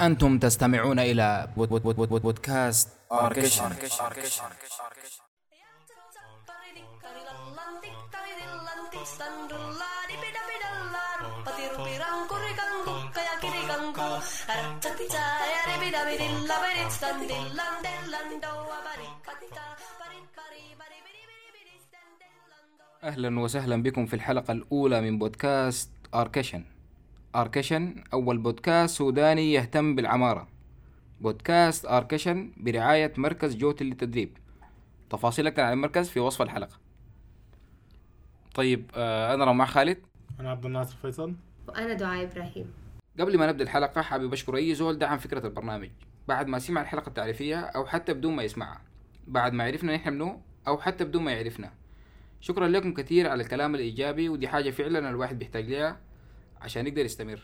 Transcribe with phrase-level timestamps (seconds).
[0.00, 3.72] أنتم تستمعون إلى بود بود بود بود بود بودكاست أركيشن
[23.02, 26.77] أهلا وسهلا بكم في الحلقة الأولى من بودكاست أركيشن.
[27.36, 30.48] أركيشن أول بودكاست سوداني يهتم بالعمارة.
[31.20, 34.38] بودكاست أركيشن برعاية مركز جوتي للتدريب
[35.10, 36.76] تفاصيل أكثر عن المركز في وصف الحلقة.
[38.54, 39.98] طيب آه أنا رماح خالد.
[40.40, 41.34] أنا عبد الناصر فيصل
[41.68, 42.72] وأنا دعاء إبراهيم
[43.20, 45.90] قبل ما نبدأ الحلقة حابب أشكر أي زول دعم فكرة البرنامج.
[46.28, 48.80] بعد ما سمع الحلقة التعريفية أو حتى بدون ما يسمعها.
[49.26, 51.72] بعد ما عرفنا نحن منو أو حتى بدون ما يعرفنا.
[52.40, 56.00] شكرا لكم كثير على الكلام الإيجابي ودي حاجة فعلا الواحد بيحتاج لها
[56.60, 57.40] عشان يقدر يستمر.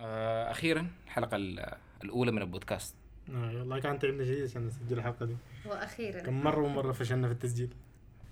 [0.00, 1.74] آه أخيرا الحلقة ال-
[2.04, 2.94] الأولى من البودكاست.
[3.30, 5.36] آه والله كان تعبنا شديد عشان نسجل الحلقة دي.
[5.66, 7.74] وأخيرا كم مرة ومرة فشلنا في التسجيل.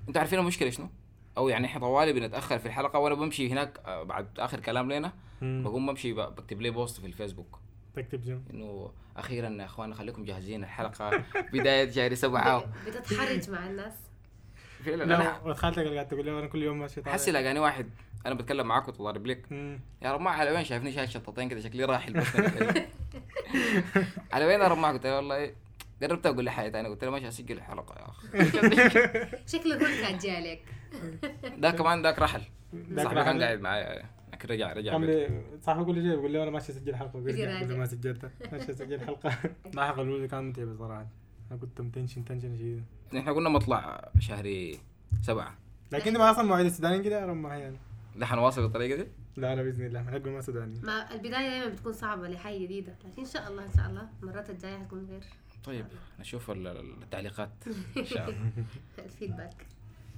[0.09, 0.89] أنتوا عارفين المشكلة شنو؟
[1.37, 5.13] أو يعني إحنا طوالي بنتأخر في الحلقة وأنا بمشي هناك آه، بعد آخر كلام لنا.
[5.43, 7.59] بقوم بمشي بكتب لي بوست في الفيسبوك.
[7.97, 12.73] تكتب شنو؟ إنه أخيرا يا إخوان خليكم جاهزين الحلقة بداية شهر سبعة.
[12.87, 13.93] بتتحرج مع الناس.
[14.85, 15.05] فعلا.
[15.05, 17.91] لا أنا وخالتك اللي قاعد تقول لي أنا كل يوم ماشي حسي لاقاني واحد.
[18.27, 19.53] أنا بتكلم معاك وتضارب لك.
[20.03, 22.27] يا رماح على وين شايفني شايل شطتين كده؟ شكلي راحل بس
[24.33, 25.53] على وين يا رماح؟ قلت له والله
[26.03, 28.29] قربت أقول لحياة أنا قلت له ماشي اسجل الحلقة يا أخي.
[29.53, 30.63] شكله هو كان جالك.
[31.63, 32.43] ده كمان ذاك رحل
[32.97, 33.43] صاحبي كان.
[33.43, 34.05] قاعد معايا.
[34.33, 37.45] لكن رجع رجع كان صاحبي كل شيء بيقول لي أنا ماشي أسجل حلقة يقول لي
[37.45, 37.77] راجع.
[37.77, 38.31] ما سجلتها.
[38.53, 39.39] ماشي أسجل حلقة.
[39.75, 41.07] الحلقة الاولى كانت متعبه صراحة.
[41.51, 42.85] أنا كنت متنشن tension شديد
[43.17, 44.73] إحنا قلنا مطلع شهر
[45.23, 45.55] سبعة.
[45.93, 47.77] لكن انت ما أصلا مواعيد السودانيين كده يا رب يعني.
[48.17, 50.03] ده حنواصل بالطريقة دي؟ لا لا بإذن الله.
[50.03, 53.73] حنقول ما سوداني ما البداية دايما بتكون صعبة لحاجة جديدة لكن إن شاء الله إن
[53.77, 55.23] شاء الله المرات الجاية حتكون غير.
[55.65, 55.87] طيب
[56.21, 57.51] نشوف ال- ال- التعليقات.
[57.99, 58.53] إن شاء الله.
[58.99, 59.67] ال feedback.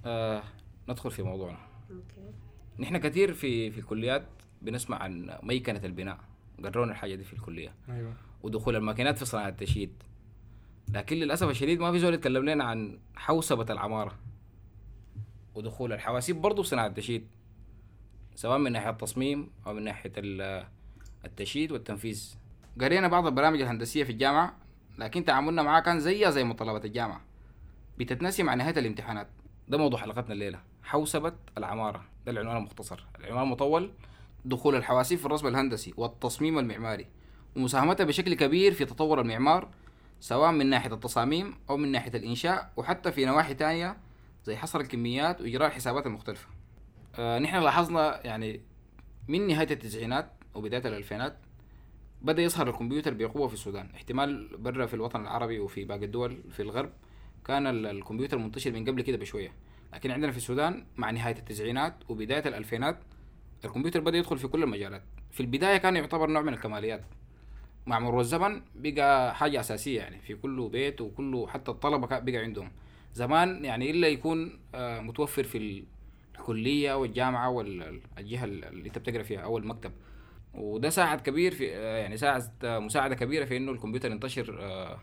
[0.07, 0.43] آه
[0.89, 1.59] ندخل في موضوعنا.
[1.91, 2.33] okay.
[2.79, 4.27] نحن كثير في في الكليات
[4.63, 6.19] بنسمع عن ميكنة البناء
[6.65, 7.75] قرونا الحاجة دي في الكلية.
[7.89, 8.13] أيوه.
[8.43, 10.03] ودخول الماكينات في صناعة التشييد.
[10.93, 14.19] لكن للأسف الشديد ما في زول يتكلم لنا عن حوسبة العمارة.
[15.55, 17.27] ودخول الحواسيب برضو في صناعة التشييد.
[18.37, 20.67] سواء من ناحية التصميم أو من ناحية ال-
[21.25, 22.35] التشييد والتنفيذ.
[22.81, 24.57] قرينا بعض البرامج الهندسية في الجامعة
[24.99, 27.21] لكن تعاملنا معها كان زيها زي متطلبات الجامعة.
[27.99, 29.29] بتتناسي مع نهاية الامتحانات.
[29.69, 30.61] ده موضوع حلقتنا الليلة.
[30.83, 32.05] حوسبة العمارة.
[32.27, 33.05] ده العنوان المختصر.
[33.21, 33.91] العنوان المطول
[34.45, 37.07] دخول الحواسيب في الرسم الهندسي والتصميم المعماري
[37.57, 39.69] ومساهمتها بشكل كبير في تطور المعمار
[40.21, 43.97] سواء من ناحية التصاميم أو من ناحية الإنشاء وحتى في نواحي تانية
[44.45, 46.47] زي حصر الكميات وإجراء الحسابات المختلفة.
[47.19, 48.61] آه نحن لاحظنا يعني
[49.29, 51.37] من نهاية التسعينات وبداية الألفينات
[52.23, 53.89] بدأ يظهر الكمبيوتر بقوة في السودان.
[53.95, 56.91] احتمال برا في الوطن العربي وفي باقي الدول في الغرب
[57.45, 59.53] كان ال- الكمبيوتر منتشر من قبل كده بشوية.
[59.95, 62.99] لكن عندنا في السودان مع نهاية التسعينات وبداية الألفينات
[63.65, 65.03] الكمبيوتر بدأ يدخل في كل المجالات.
[65.31, 67.05] في البداية كان يعتبر نوع من الكماليات.
[67.87, 72.37] مع مرور الزمن بقى حاجة أساسية يعني في كل بيت وكله حتى الطلبة كا- بقى
[72.37, 72.71] عندهم.
[73.15, 75.85] زمان يعني إلا يكون آه، متوفر في
[76.39, 79.93] الكلية والجامعة والجهة اللي أنت بتقرأ فيها أو المكتب.
[80.55, 84.99] وده ساعد كبير في آه، يعني ساعد آه، مساعدة كبيرة في إنه الكمبيوتر ينتشر آه،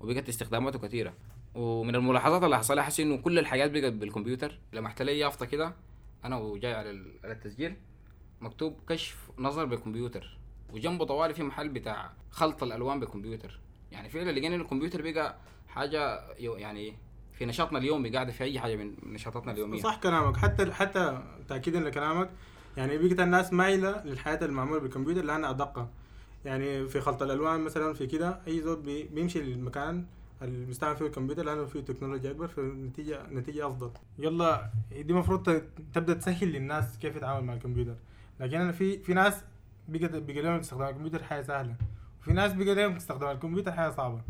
[0.00, 1.14] وبقت استخداماته كثيرة
[1.54, 4.58] ومن الملاحظات اللي حصلها حسي إنه كل الحاجات بقت بالكمبيوتر.
[4.72, 5.74] لمحت لي يافطة كده
[6.24, 7.76] أنا وجاي على ال- على التسجيل
[8.40, 10.38] مكتوب كشف نظر بالكمبيوتر.
[10.72, 13.60] وجنبه طوالي في محل بتاع خلط الألوان بالكمبيوتر.
[13.92, 15.36] يعني فعلا لقينا الكمبيوتر بقى
[15.68, 16.94] حاجة يعني
[17.38, 19.80] في نشاطنا اليومي قاعدة في أي حاجة من نشاطاتنا اليومية.
[19.80, 20.36] صح كلامك.
[20.36, 22.30] حتى حتى تاكيدا لكلامك
[22.76, 25.88] يعني بقت الناس مايلة للحياة المعموله بالكمبيوتر لانها ادق
[26.44, 30.04] يعني في خلط الألوان مثلا في كده أي زول بي- بيمشي للمكان
[30.42, 33.90] اللي بيستعمل فيه الكمبيوتر لأنه فيه تكنولوجيا أكبر فالنتيجه نتيجه أفضل.
[34.18, 35.62] يلا دي المفروض
[35.94, 37.94] تبدأ تسهل للناس كيف يتعامل مع الكمبيوتر.
[38.40, 39.34] لكن أنا في في ناس
[39.88, 41.74] بقت لهم استخدام الكمبيوتر حاجة سهلة
[42.20, 44.20] وفي ناس بقى لهم استخدام الكمبيوتر حاجة صعبة.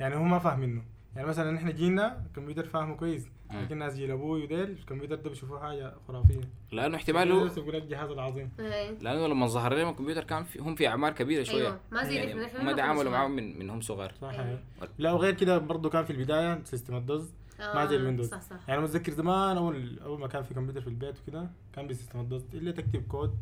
[0.00, 0.82] يعني هم ما فاهمينه.
[1.16, 3.28] يعني مثلا إحنا جينا الكمبيوتر فاهمه كويس.
[3.50, 6.40] لكن الناس جيل أبوي وديل الكمبيوتر ده بيشوفوه حاجة خرافية.
[6.72, 8.50] لأنه احتماله بس يقول لك الجهاز العظيم.
[8.60, 8.90] إيه.
[8.90, 11.66] لأنه لما ظهر لهم الكمبيوتر كان في هم في أعمار كبيرة شوية.
[11.66, 11.80] أيوة.
[11.90, 12.34] ما زي يعني
[12.64, 14.12] ما تعاملوا معاهم من من هم صغار.
[14.20, 14.28] صح.
[14.28, 14.58] أيوة.
[14.98, 17.28] لا وغير كده برضه كان في البداية system صغار.
[17.58, 18.30] ما زي آه، ال Windows.
[18.30, 18.68] صح صح.
[18.68, 22.20] يعني متذكر زمان اول أول ما كان في كمبيوتر في البيت وكده كان ب system
[22.20, 23.36] ال DOS الا تكتب كود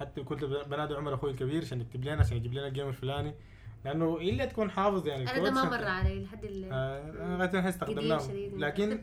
[0.00, 3.34] حتى كنت بنادي عمر أخوي الكبير عشان يكتب لنا عشان يجيب لنا ال game الفلاني.
[3.84, 7.48] لأنه الا تكون حافظ يعني؟ الكود ده ما مر علي لحد ال آه، أنا لغاية
[7.50, 8.20] الحين استخدمناه.
[8.66, 8.98] لكن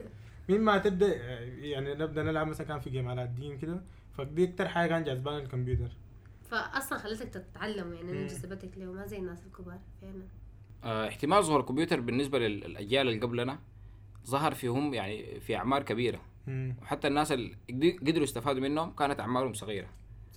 [0.49, 1.15] مما تبدأ
[1.61, 3.81] يعني نبدأ نلعب مثلا كان في جيم على الدين كده
[4.17, 5.89] فدي أكتر حاجة كان جاذباني الكمبيوتر.
[6.51, 8.11] فاصلا خلتك تتعلم يعني.
[8.11, 10.23] إنه جذبتك له ما زي الناس الكبار فعلا
[10.83, 13.59] آه، احتمال ظهور الكمبيوتر بالنسبة للأجيال اللي قبلنا
[14.27, 16.19] ظهر فيهم يعني في أعمار كبيرة.
[16.47, 16.75] مم.
[16.81, 19.87] وحتى الناس اللي قد- قدروا يستفادوا منهم كانت أعمارهم صغيرة.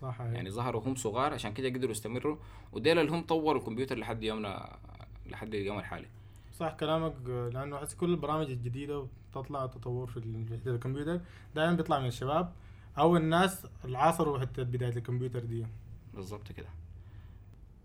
[0.00, 2.36] صح يعني يعني ظهروا هم صغار عشان كده قدروا يستمروا
[2.72, 4.78] وديل اللي هم طوروا الكمبيوتر لحد يومنا
[5.26, 6.08] لحد اليوم الحالي.
[6.52, 10.16] صح كلامك لأنه أحس كل البرامج الجديدة بتطلع تطور في
[10.66, 11.20] الكمبيوتر.
[11.54, 12.52] دائما بيطلع من الشباب
[12.98, 15.66] أو الناس اللي عاصروا حتة بداية الكمبيوتر دي.
[16.14, 16.68] بالظبط كده.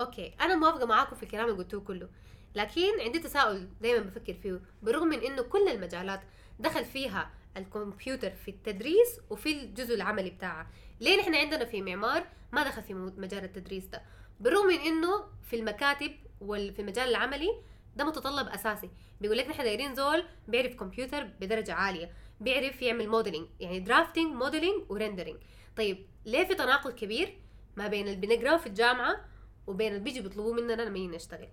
[0.01, 2.09] أوكي أنا موافقة معاكم في الكلام اللي قلتوه كله.
[2.55, 6.21] لكن عندي تساؤل دائما بفكر فيه برغم من إنه كل المجالات
[6.59, 10.67] دخل فيها الكمبيوتر في التدريس وفي الجزء العملي بتاعها
[11.01, 14.01] ليه نحن عندنا في معمار ما دخل في مجال التدريس ده؟
[14.39, 16.11] بالرغم من إنه في المكاتب
[16.41, 17.49] وفي المجال العملي
[17.95, 18.89] ده متطلب أساسي.
[19.21, 24.91] بيقول لك نحن دايرين زول بيعرف كمبيوتر بدرجة عالية بيعرف يعمل modeling يعني drafting modeling
[24.91, 25.37] و rendering
[25.77, 27.37] طيب ليه في تناقض كبير
[27.75, 29.25] ما بين اللي بنقرأه في الجامعة
[29.67, 31.49] وبين اللي بيجي بيطلبوه مننا لما نشتغل؟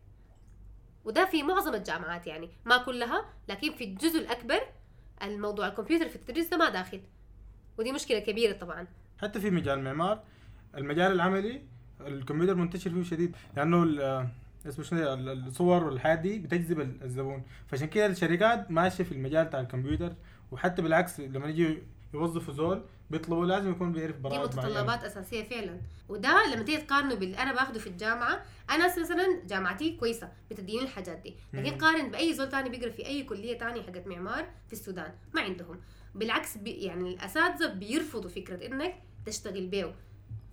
[1.05, 4.61] وده في معظم الجامعات يعني ما كلها لكن في الجزء الأكبر
[5.23, 7.01] الموضوع الكمبيوتر في التدريس ده ما داخل.
[7.79, 8.87] ودي مشكلة كبيرة طبعا.
[9.23, 10.21] حتى في مجال المعمار
[10.77, 11.63] المجال العملي
[12.01, 14.29] الكمبيوتر منتشر فيه شديد لأنه آه،
[14.67, 17.43] اسمه شنو الصور والحياة دي بتجذب ال- الزبون.
[17.67, 20.13] فعشان كده الشركات ماشية في المجال بتاع الكمبيوتر
[20.53, 21.79] وحتى بالعكس لما يجي
[22.15, 24.71] يوظفوا زول بيطلبوا لازم يكون بيعرف دي برامج معينة.
[24.71, 25.81] متطلبات أساسية فعلا.
[26.09, 31.19] وده لما تيجي تقارنه باللي أنا باخده في الجامعة أنا مثلا جامعتي كويسة بتديني الحاجات
[31.19, 31.35] دي.
[31.53, 31.79] لكن.
[31.79, 35.81] قارن بأي زول تاني بيقرأ في أي كلية تانية حقت معمار في السودان ما عندهم.
[36.15, 38.95] بالعكس بي يعني الأساتذة بيرفضوا فكرة إنك
[39.29, 39.95] تشتغل بيه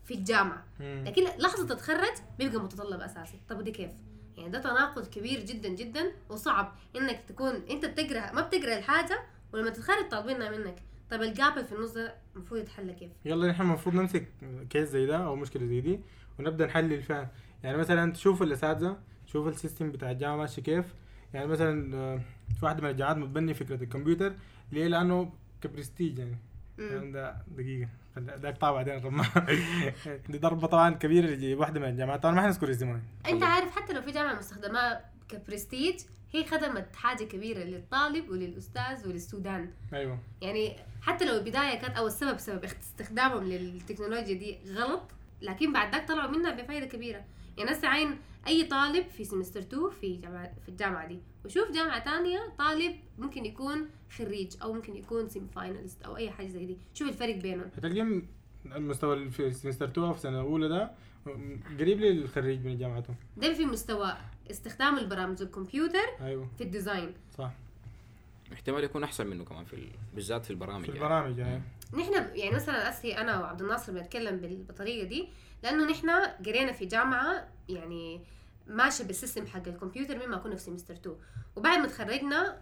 [0.05, 0.65] في الجامعة.
[0.79, 3.39] لكن لحظة تتخرج بيبقى متطلب أساسي.
[3.49, 3.91] طب ودي كيف؟
[4.37, 9.19] يعني ده تناقض كبير جدا جدا وصعب إنك تكون أنت بتقرأ ما بتقرأ الحاجة
[9.53, 10.75] ولما تتخرج طالبينها منك.
[11.11, 14.27] طب ال gap في النص ده المفروض يتحل كيف؟ يلا نحن المفروض نمسك
[14.69, 15.99] case زي ده أو مشكلة زي دي
[16.39, 17.31] ونبدأ نحلل فيها
[17.63, 18.97] يعني مثلا تشوف الأساتذة
[19.27, 20.85] تشوف ال system بتاع الجامعة ماشي كيف.
[21.33, 22.21] يعني مثلا آه،
[22.59, 24.33] في واحدة من الجامعات متبني فكرة الكمبيوتر
[24.71, 26.37] ليه؟ لأنه كبرستيج يعني.
[26.79, 27.89] يعني ده دقيقة.
[28.61, 29.25] طبعا بعدين رمى
[30.29, 32.23] دي ضربة طبعا كبيرة لجي واحدة من الجامعات.
[32.23, 35.99] طبعا ما حنذكر اسمها أنت عارف حتى لو في جامعة مستخدمة كبرستيج
[36.31, 39.71] هي خدمت حاجة كبيرة للطالب وللأستاذ وللسودان.
[39.93, 40.19] أيوه.
[40.41, 45.01] يعني حتى لو البداية كانت أو السبب سبب استخدامهم للتكنولوجيا دي غلط
[45.41, 47.25] لكن بعد ذاك طلعوا منها بفائده كبيرة.
[47.57, 51.19] يعني هسه عين أي طالب في semester 2 في جامعه في الجامعة دي.
[51.45, 56.47] وشوف جامعة تانية طالب ممكن يكون خريج أو ممكن يكون semi finalist أو أي حاجة
[56.47, 56.77] زي دي.
[56.93, 57.69] شوف الفرق بينهم.
[57.77, 58.27] هتلاقيهم
[58.65, 60.91] المستوى اللي في semester 2 أو في سنة أولى ده
[61.79, 64.17] قريب للخريج من جامعته ده في مستوى
[64.51, 66.49] استخدام البرامج الكمبيوتر أيوه.
[66.57, 67.51] في ال design صح.
[68.53, 69.89] احتمال يكون أحسن منه كمان في ال...
[70.15, 71.03] بالذات في البرامج في يعني.
[71.03, 71.61] البرامج يعني
[71.93, 75.27] نحن يعني مثلا اسي أنا وعبد الناصر بنتكلم بال- بالطريقة دي
[75.63, 76.09] لأنه نحن
[76.45, 78.21] قرينا في جامعة يعني
[78.67, 81.15] ماشية بال system حق الكمبيوتر مما كنا في semester 2
[81.55, 82.61] وبعد ما تخرجنا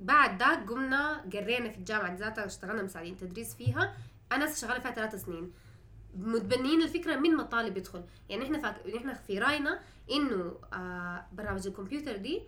[0.00, 3.94] بعد ذاك قمنا قرينا في الجامعة ذاتها اشتغلنا مساعدين تدريس فيها.
[4.32, 5.52] أنا شغالة فيها ثلاث سنين.
[6.16, 8.04] متبنيين الفكرة من ما الطالب يدخل.
[8.28, 8.94] يعني إحنا فاك...
[8.96, 12.42] إحنا في رأينا إنه آه برامج الكمبيوتر دي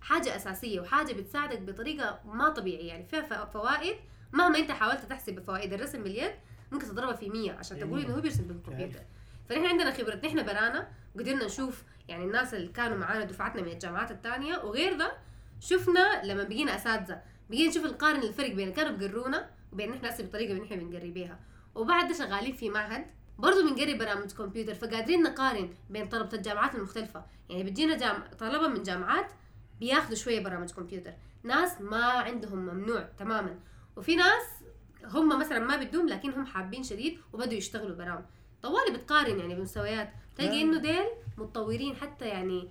[0.00, 2.88] حاجة أساسية وحاجة بتساعدك بطريقة ما طبيعية.
[2.88, 3.96] يعني فيها فوائد
[4.32, 6.32] مهما أنت حاولت تحسب فوائد الرسم باليد
[6.72, 9.00] ممكن تضربها في 100 عشان تقول إنه هو بيرسم بالكمبيوتر.
[9.48, 10.20] فنحن عندنا خبرة.
[10.24, 15.12] نحن برانا وقدرنا نشوف يعني الناس اللي كانوا معانا دفعتنا من الجامعات الثانية وغير ده
[15.60, 20.52] شفنا لما بقينا أساتذة بقينا نشوف القارن الفرق بين كانوا بيقرونا وبين نحن هسه بالطريقة
[20.52, 21.40] اللي نحن بنقري بيها.
[21.74, 23.06] وبعد ده شغالين في معهد
[23.38, 27.24] برضه بنقري برامج كمبيوتر فقادرين نقارن بين طلبة الجامعات المختلفة.
[27.50, 28.22] يعني بتجينا جام...
[28.38, 29.32] طلبة من جامعات
[29.80, 31.12] بياخذوا شوية برامج كمبيوتر.
[31.42, 33.58] ناس ما عندهم ممنوع تماما.
[33.96, 34.44] وفي ناس
[35.04, 38.24] هم مثلا ما بدهم لكن هم حابين شديد وبدوا يشتغلوا برامج.
[38.62, 40.12] طوالي بتقارن يعني بمستويات.
[40.36, 40.74] تلاقي نعم.
[40.74, 41.06] إنه ديل
[41.38, 42.68] متطورين حتى يعني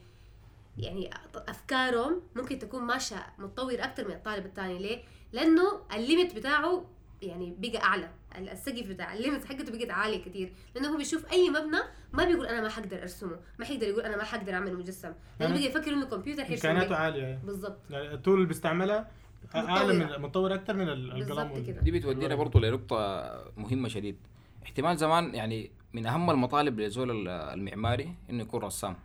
[0.78, 5.02] يعني أفكارهم ممكن تكون ماشية متطور أكثر من الطالب الثاني ليه؟
[5.34, 5.64] لأنه
[5.96, 6.86] الليمت بتاعه
[7.22, 8.10] يعني بقى أعلى.
[8.38, 10.54] السقف بتاع الليمت حقته بقت عالية كتير.
[10.76, 11.80] لأنه هو بيشوف أي مبنى
[12.14, 13.40] ما بيقول أنا ما حقدر أرسمه.
[13.60, 15.14] ما حيقدر يقول أنا ما حقدر أعمل مجسم.
[15.40, 16.96] لأنه يعني بقى يفكر إنه كمبيوتر حيرسم امكانياته لي.
[16.96, 17.40] عالية يعني.
[17.46, 17.78] بالضبط.
[17.90, 19.12] يعني التول اللي بيستعملها
[19.56, 19.94] أعلى.
[19.94, 22.98] من متطور أكثر من ال- القلم دي بتودينا برضو لنقطة
[23.58, 24.18] مهمة شديد.
[24.64, 28.96] احتمال زمان يعني من أهم المطالب لزول ال- المعماري إنه يكون رسام.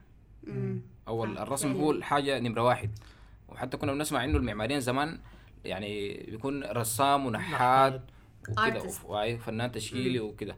[1.06, 1.72] صح، الرسم.
[1.72, 2.90] هو الحاجة نمرة واحد.
[3.49, 5.18] وحتى كنا بنسمع إنه المعماريين زمان
[5.64, 8.02] يعني بيكون رسام ونحات
[8.49, 10.56] وكده فنان تشكيلي وكده.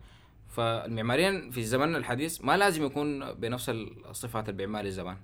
[0.48, 5.16] فالمعماريين في الزمن الحديث ما لازم يكون بنفس الصفات اللي بيعماري زمان.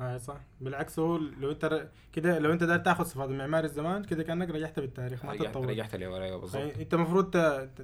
[0.00, 0.36] آه صح.
[0.60, 4.80] بالعكس هو لو انت كده لو انت داير تاخذ صفات المعماري الزمان كده كأنك رجعت
[4.80, 5.66] بالتاريخ ما تتطور.
[5.66, 6.60] رجعت لورا بالضبط.
[6.60, 7.30] يعني انت المفروض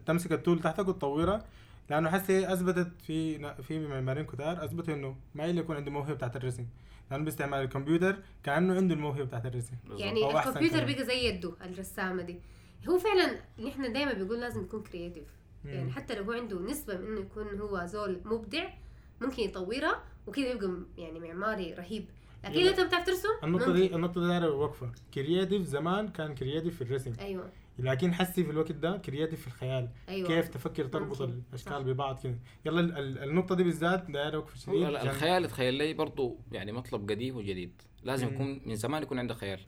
[0.06, 1.44] تمسك ال tool تحتك وتطورها
[1.90, 6.37] لأنه حسي أثبتت في في معماريين كتار أثبتوا إنه ما اللي يكون عنده موهبة بتاعت
[6.37, 6.66] الرسم
[7.11, 9.75] لأنه باستعمال الكمبيوتر كأنه عنده الموهبة بتاعت الرسم.
[9.97, 10.85] يعني الكمبيوتر.
[10.85, 12.40] بقى زي يده الرسامة دي
[12.88, 15.28] هو فعلا نحن دائما بيقول لازم يكون creative
[15.64, 15.92] يعني.
[15.92, 18.68] حتى لو هو عنده نسبة من إنه يكون هو زول مبدع
[19.21, 22.04] ممكن يطورها وكده يبقى يعني معماري رهيب
[22.45, 22.54] لكن.
[22.59, 23.80] إذا أنت بتعرف ترسم النقطة ممكن.
[23.80, 28.50] دي النقطة دي دايرة وقفة creative زمان كان creative في الرسم أيوه لكن حسي في
[28.50, 29.88] الوقت ده creative في الخيال.
[30.08, 30.28] أيوه.
[30.28, 31.42] كيف تفكر تربط ممكن.
[31.49, 31.85] الأشكال.
[31.85, 32.38] ببعض كده.
[32.64, 35.94] يلا ال- ال- النقطة دي بالذات دايرة وقفة شديد لا لا عشان- الخيال تخيل لي
[35.94, 37.82] برضو يعني مطلب قديم وجديد.
[38.02, 38.35] لازم مم.
[38.35, 39.61] يكون من زمان يكون عندك خيال.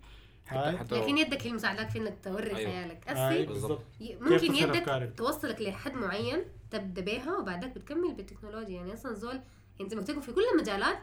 [0.47, 2.71] حتى لكن يدك هي مساعدك في إنك توري أيوة.
[2.71, 3.09] خيالك.
[3.09, 3.81] هاي أسي بالضبط.
[4.01, 8.77] ي- كيف ممكن يدك؟ توصلك لحد معين تبدأ بيها وبعدك بتكمل بالتكنولوجيا.
[8.77, 9.41] يعني أصلا زول
[9.79, 10.99] يعني زي ما قلت لكم في كل المجالات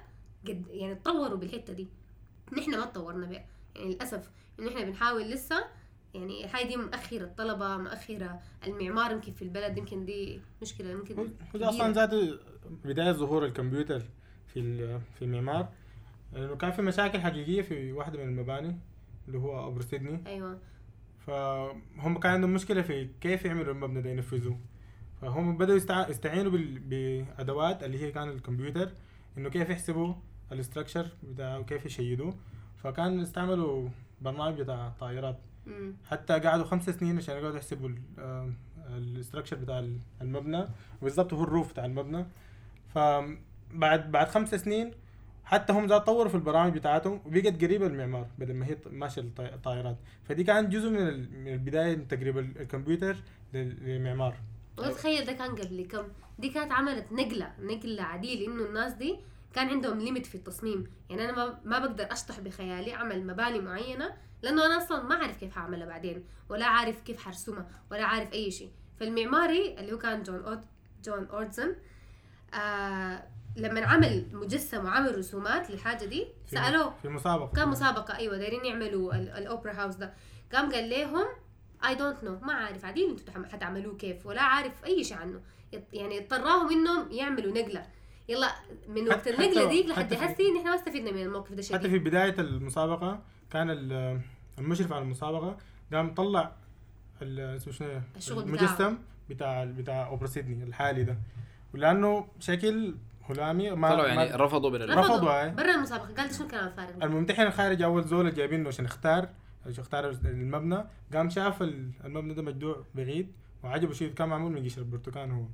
[0.48, 1.88] قد يعني تطوروا بالحتة دي.
[2.58, 3.46] نحن ما تطورنا بها
[3.76, 5.66] يعني للأسف انه إحنا بنحاول لسه
[6.18, 11.26] يعني هاي دي مؤخرة الطلبة مؤخرة المعمار يمكن في البلد يمكن دي مشكلة يمكن هو.
[11.56, 12.40] أصلا ذاته
[12.86, 14.02] بداية ظهور الكمبيوتر
[14.48, 15.70] في في المعمار.
[16.36, 18.80] انه كان في مشاكل حقيقية في واحدة من المباني
[19.28, 20.24] اللي هو أبو سيدني.
[20.28, 20.60] أيوه.
[21.26, 24.60] فهم كان عندهم مشكلة في كيف يعملوا المبنى ده ينفذوه.
[25.22, 26.10] فهم بدأوا يستع...
[26.10, 26.52] يستعينوا.
[26.80, 28.92] بأدوات اللي هي كان الكمبيوتر
[29.38, 30.14] إنه كيف يحسبوا
[30.52, 32.36] ال structure بتاعه وكيف يشيدوه.
[32.78, 33.90] فكان استعملوا
[34.22, 35.40] برنامج بتاع طائرات.
[35.68, 35.94] مم.
[36.10, 37.90] حتى قعدوا خمس سنين عشان يقعدوا يحسبوا
[38.98, 39.88] ال structure بتاع
[40.22, 40.66] المبنى
[41.02, 42.26] وبالضبط هو ال roof بتاع المبنى.
[42.96, 44.92] فبعد بعد خمس سنين
[45.46, 49.98] حتى هم ذات طوروا في البرامج بتاعتهم وبقت قريبة للمعمار بدل ما هي ماشية الطائرات.
[50.24, 53.16] فدي كانت جزء من ال- من البداية من تقريب ال- الكمبيوتر
[53.54, 54.36] لل- للمعمار.
[54.78, 56.04] وتخيل ده كان قبل كم؟
[56.40, 59.16] دي كانت عملت نقلة نقلة عديل إنه الناس دي
[59.54, 60.84] كان عندهم limit في التصميم.
[61.10, 64.14] يعني أنا ما, ما بقدر أشطح بخيالي اعمل مباني معينة
[64.44, 68.52] لأنه أنا أصلا ما أعرف كيف هعملها بعدين ولا عارف كيف حرسمها ولا عارف أي
[68.52, 68.72] شيء.
[69.00, 70.60] فالمعماري اللي هو كان جون أوت
[71.04, 71.76] جون اورتزن
[72.54, 73.24] آه
[73.58, 76.94] لما عمل مجسم وعمل رسومات للحاجة دي سألوه.
[77.02, 77.52] في مسابقة.
[77.56, 80.14] كان مسابقة أيوة دايرين يعملوا ال- ال opera house ده.
[80.54, 81.26] قام قال لهم
[81.88, 85.42] I don't know ما عارف عادين حتعم- حتعملوه كيف؟ ولا عارف أي شيء عنه.
[85.94, 87.88] يعني اضطراهم إنهم يعملوا نقلة.
[88.30, 88.48] يلا
[88.90, 91.50] من وقت حتى- النقله حتى- ديك لحد حتى في- هسي نحن ما استفدنا من الموقف
[91.54, 93.20] ده حتى شديد في بداية المسابقة
[93.52, 94.22] كان ال-
[94.60, 95.58] المشرف على المسابقة
[95.94, 96.52] قام طلع
[97.22, 97.74] ال- اسمه
[98.20, 98.98] شنو المجسم
[99.30, 101.18] بتاع بتاع أوبرا سيدني الحالي ده.
[101.74, 102.96] ولأنه شكل
[103.30, 105.50] هلامي ما, طلعوا يعني ما رفضوا من رفضوا، رفضوا هاي.
[105.52, 109.30] برا المسابقة قال شنو الكلام الفارغ ده؟ الممتحن الخارجي أول زول جايبينه عشان يختار
[109.66, 113.32] عشان يختار المبنى قام شاف ال- المبنى ده مجدوع بعيد
[113.64, 115.46] وعجبه شيء كان معمول من قشر البرتقال هو.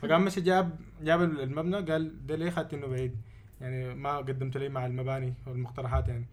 [0.00, 3.16] فقام مشي جاب جاب المبنى قال ده ليه خدت إنه بعيد؟
[3.60, 6.26] يعني ما قدمت لي مع المباني والمقترحات يعني.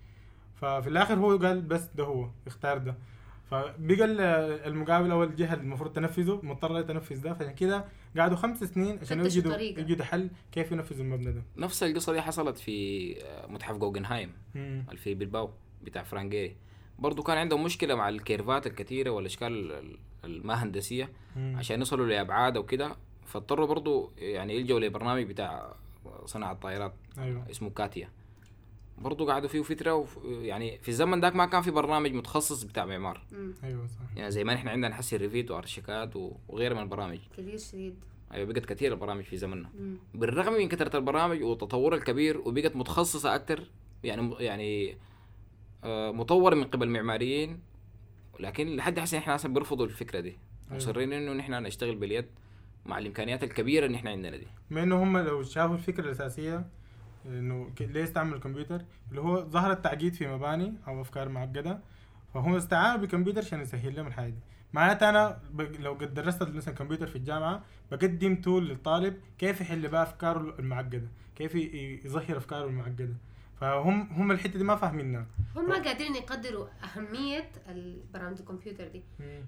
[0.55, 2.95] ففي الآخر هو قال بس ده هو اختار ده.
[3.51, 4.21] فبقى ال-
[4.67, 7.33] المقابل أو الجهه اللي المفروض تنفذه مضطره تنفذ ده.
[7.33, 7.85] فعشان كده
[8.17, 9.55] قعدوا خمس سنين عشان يجدوا.
[9.57, 11.41] يجدوا حل كيف ينفذوا المبنى ده.
[11.57, 14.31] نفس القصة دي حصلت في آه، متحف جوجنهايم.
[14.55, 15.49] اللي في بلباو
[15.83, 16.55] بتاع فرانك جيري
[16.99, 21.55] برضو كان عندهم مشكلة مع ال curve ات الكثيره والأشكال ال- الما هندسيه مم.
[21.57, 22.95] عشان يصلوا لأبعاد وكده.
[23.27, 25.75] فاضطروا برضو يعني يلجوا لبرنامج بتاع
[26.25, 27.45] صناعة طائرات أيوه.
[27.51, 28.09] اسمه كاتيا.
[28.97, 30.17] برضو قعدوا فيه فترة وف...
[30.25, 33.21] يعني في الزمن ذاك ما كان في برنامج متخصص بتاع معمار.
[33.63, 36.81] أيوه صح يعني زي ما إحنا عندنا هسي ال Revit و ArchiCAD و- وغيرها من
[36.81, 37.19] البرامج.
[37.37, 37.95] كثير شديد.
[38.33, 39.69] أيوه بقت كثير البرامج في زمننا.
[39.79, 39.97] مم.
[40.13, 43.63] بالرغم من كثرة البرامج والتطور الكبير وبقت متخصصة أكثر
[44.03, 44.97] يعني يعني
[45.83, 47.59] آه، مطورة من قبل معماريين
[48.39, 50.29] لكن لحد هسه إحنا هسه بيرفضوا الفكرة دي.
[50.29, 50.75] أيوة.
[50.75, 52.25] مصرين إنه نحن نشتغل باليد.
[52.87, 54.47] مع الإمكانيات الكبيرة اللي إحنا عندنا دي.
[54.71, 56.65] بما إنه هم لو شافوا الفكرة الأساسية
[57.25, 61.79] إنه ليه يستعمل الكمبيوتر؟ اللي هو ظهر التعقيد في مباني أو أفكار معقدة
[62.33, 64.39] فهم استعانوا بالكمبيوتر عشان يسهل لهم الحاجة دي.
[64.73, 65.39] معناتها أنا.
[65.79, 71.07] لو قد درست مثلا كمبيوتر في الجامعة بقدم تول للطالب كيف يحل بها افكاره المعقدة
[71.35, 71.55] كيف
[72.05, 73.13] يظهر أفكاره المعقدة.
[73.61, 75.27] فهم هم الحتة دي ما فاهمينها.
[75.55, 79.03] هم ما قادرين يقدروا أهمية البرامج الكمبيوتر دي.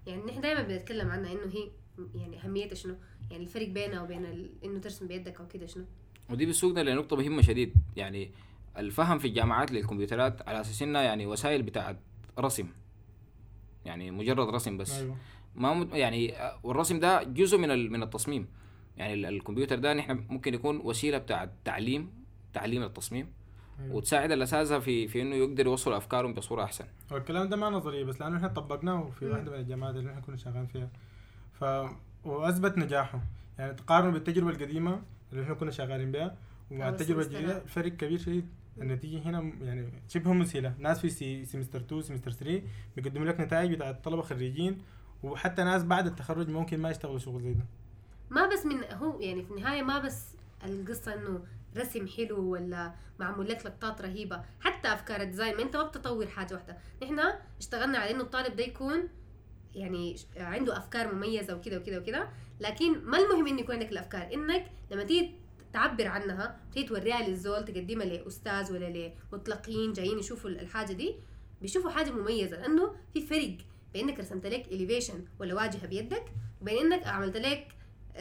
[0.07, 1.69] يعني نحن دائما بنتكلم عنها إنه هي
[2.15, 2.95] يعني أهميتها شنو؟
[3.31, 4.49] يعني الفرق بينها وبين ال...
[4.63, 5.85] إنه ترسم بيدك أو كده شنو؟
[6.29, 7.73] ودي بتسوقنا لنقطة مهمة شديد.
[7.95, 8.31] يعني
[8.77, 11.99] الفهم في الجامعات للكمبيوترات على أساس إنها يعني وسائل بتاعت
[12.39, 12.67] رسم.
[13.85, 14.99] يعني مجرد رسم بس.
[14.99, 15.15] أيوه.
[15.55, 15.87] ما.
[15.97, 17.91] يعني والرسم ده جزء من ال...
[17.91, 18.47] من التصميم.
[18.97, 22.11] يعني ال- الكمبيوتر ده نحن ممكن يكون وسيلة بتاعت تعليم
[22.53, 23.25] تعليم التصميم.
[23.25, 23.38] أيوة.
[23.89, 26.86] وتساعد الأساتذة في في إنه يقدر يوصل أفكارهم بصورة أحسن.
[27.12, 29.25] والكلام ده ما نظري بس لأنه إحنا طبقناه في.
[29.25, 30.89] واحدة من الجامعات اللي إحنا كنا شغالين فيها.
[31.53, 31.63] ف
[32.25, 33.21] وأثبت نجاحه.
[33.59, 36.38] يعني تقارنوا بالتجربة القديمة اللي إحنا كنا شغالين بها
[36.71, 37.59] ومع التجربة الجديدة.
[37.65, 38.48] فرق كبير شديد.
[38.81, 42.62] النتيجة هنا يعني شبه مذهلة ناس في سي semester 2 semester 3
[42.95, 44.77] بيقدموا لك نتائج بتاعت طلبه خريجين
[45.24, 47.65] وحتى ناس بعد التخرج ممكن ما يشتغلوا شغل زي ده.
[48.29, 51.39] ما بس من هو يعني في النهاية ما بس القصة إنه
[51.77, 54.41] رسم حلو ولا معمول لك لقطات رهيبة.
[54.59, 56.77] حتى أفكار ال design ما أنت ما بتطور حاجة واحدة.
[57.03, 57.19] نحن
[57.59, 59.09] اشتغلنا على إنه الطالب ده يكون
[59.75, 64.33] يعني عنده أفكار مميزة وكذا وكذا وكذا لكن ما المهم إنه يكون عندك الأفكار.
[64.33, 65.35] إنك لما تيجي
[65.73, 71.15] تعبر عنها تيجي توريها للزول تقدمها لأستاذ ولا لمتلقين جايين يشوفوا الحاجة دي
[71.61, 72.57] بيشوفوا حاجة مميزة.
[72.57, 73.57] لأنه في فرق
[73.93, 76.25] بين إنك رسمت لك elevation ولا واجهة بيدك
[76.61, 77.67] وبين إنك عملت لك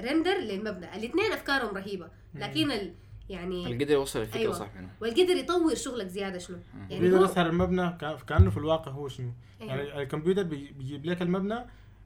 [0.01, 0.97] render للمبنى.
[0.97, 2.11] الاثنين أفكارهم رهيبة.
[2.35, 2.95] لكن ال
[3.31, 4.53] يعني اللي قدر يوصل الفكرة أيوة.
[4.53, 4.89] صح منه.
[5.01, 6.57] والقدر يطور شغلك زيادة شنو؟
[6.91, 9.31] يعني بيقدر هو يظهر المبنى كا- كأنه في الواقع هو شنو.
[9.61, 9.73] أيوة.
[9.75, 11.55] يعني الكمبيوتر بي- بيجيب لك المبنى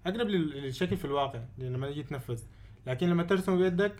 [0.06, 2.40] أقرب لل- للشكل في الواقع لما يجي يتنفذ.
[2.86, 3.94] لكن لما ترسم بيدك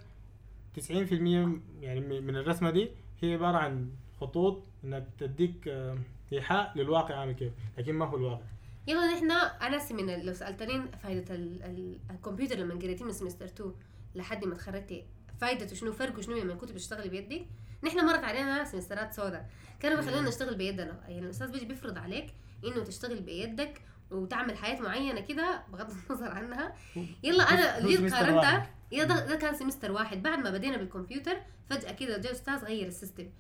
[0.77, 2.89] 90% يعني من من الرسمة دي
[3.23, 5.99] هي عبارة عن خطوط إنك تديك آه،
[6.33, 7.53] إيحاء للواقع عامل كيف.
[7.79, 8.45] لكن ما هو الواقع.
[8.87, 9.31] يلا نحن
[9.63, 13.73] أنا من لو سألتني فائده ال ال الكمبيوتر لما قريتي من سمستر 2
[14.15, 15.05] لحد ما تخرجتي
[15.43, 17.47] فائدته شنو فرقه شنو لما كنت بتشتغلي بيدك
[17.85, 19.51] نحن مرت علينا semester ات سوداء.
[19.81, 21.01] كانوا بيخلونا نشتغل بيدنا.
[21.09, 22.35] يعني الأستاذ بيجي بيفرض عليك
[22.65, 26.75] إنه تشتغل بيدك وتعمل حاجة معينة كده بغض النظر عنها.
[27.23, 28.71] يلا أنا جيت قارنتها.
[28.93, 30.23] يا ده, ده كان semester واحد.
[30.23, 31.37] بعد ما بدينا بالكمبيوتر
[31.71, 33.31] فجأة كده جاء أستاذ غير ال system.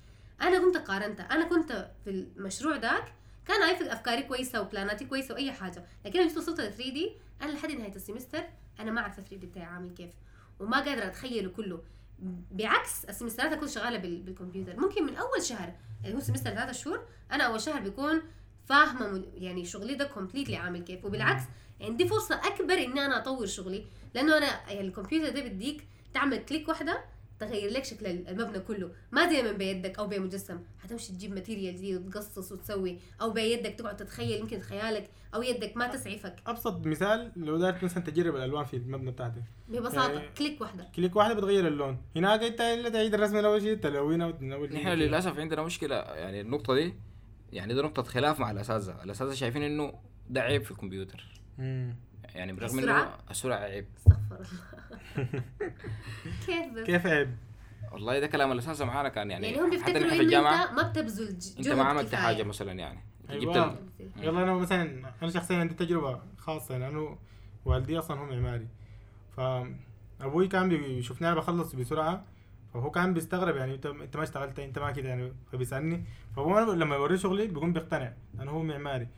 [0.42, 1.24] أنا كنت قارنتها.
[1.24, 3.12] أنا كنت في المشروع ذاك
[3.46, 5.84] كان عارف افكاري كويسة و plan اتي كويسة وأي حاجة.
[6.04, 8.44] لكن لما وصلت ل 3D أنا لحد نهاية ال semester
[8.80, 10.10] أنا ما عارفة 3D بتاعي عامل كيف.
[10.60, 11.82] وما قادرة أتخيله كله.
[12.50, 14.80] بعكس ال semester ات كنت شغالة بال- بالكمبيوتر.
[14.80, 15.72] ممكن من أول شهر
[16.04, 18.22] اللي هو semester ثلاثة شهور أنا أول شهر بيكون
[18.64, 21.04] فاهمة يعني شغلي ده completely عامل كيف.
[21.04, 21.42] وبالعكس
[21.80, 23.86] عندي فرصة أكبر إني أنا أطور شغلي.
[24.14, 27.04] لأنه أنا يعني الكمبيوتر ده بيديك تعمل click واحدة
[27.46, 28.90] تغير لك شكل المبنى كله.
[29.12, 30.58] ما من بيدك أو بمجسم.
[30.78, 32.98] حتمشي تجيب material جديد وتقصص وتسوي.
[33.20, 35.10] أو بيدك تقعد تتخيل يمكن خيالك.
[35.34, 36.36] أو يدك ما تسعفك.
[36.46, 40.88] أبسط مثال لو دارك مثلا تجرب الألوان في المبنى بتاعتك ببساطة يعني- click واحدة.
[40.96, 41.98] click واحدة بتغير اللون.
[42.16, 45.96] هناك إنت إلا تعيد الرسمة من اول شيء تلونها ومن اول نحن للأسف عندنا مشكلة.
[45.96, 46.94] يعني النقطة دي
[47.52, 49.02] يعني ده نقطة خلاف مع الأساتذة.
[49.04, 49.94] الأساتذة شايفين إنه
[50.30, 51.40] ده عيب في الكمبيوتر.
[51.58, 51.96] مم.
[52.34, 54.46] يعني برغم إنه؟ السرعة عيب استغفر الله
[56.46, 57.36] كيف بس؟ كيف عيب؟
[57.92, 60.82] والله ده كلام الاساتذه معانا كان يعني, يعني هم بيفتكروا في إنه الجامعة أنت ما
[60.88, 62.14] بتبذل أنت ما عملت.
[62.14, 63.44] حاجة مثلا يعني أيوة.
[63.44, 63.56] جبت
[64.00, 67.18] ال- يلا أنا مثلا أنا شخصيا عندي تجربة خاصة لأنه
[67.64, 68.66] والدي أصلا هو معماري
[69.36, 72.24] فابوي كان بيشوفني أنا بخلص بسرعة
[72.74, 76.04] فهو كان بيستغرب يعني أنت أنت ما اشتغلت أنت ما كده يعني فبيسألني
[76.36, 79.08] فهو لما يوريه شغلي بيكون بيقتنع لأنه هو معماري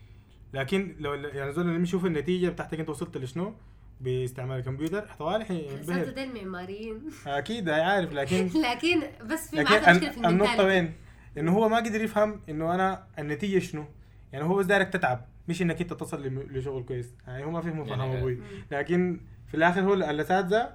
[0.54, 3.54] لكن لو يعني زول لما يشوف النتيجة بتاعتك انت وصلت لشنو؟
[4.00, 10.10] باستعمال الكمبيوتر طوالي حينبهر ده المعماريين أكيد عارف لكن لكن بس في لكن معاه مشكله
[10.10, 10.92] في الن- النقطة المنتاليتي وين؟
[11.38, 13.84] إنه هو ما قدر يفهم إنه أنا النتيجة شنو؟
[14.32, 17.60] يعني هو بس دايرك تتعب مش إنك أنت تصل لم- لشغل كويس، يعني هو ما
[17.60, 18.38] فهمه فهم يعني- أبوي،
[18.70, 20.68] لكن في الآخر هو الأساتذة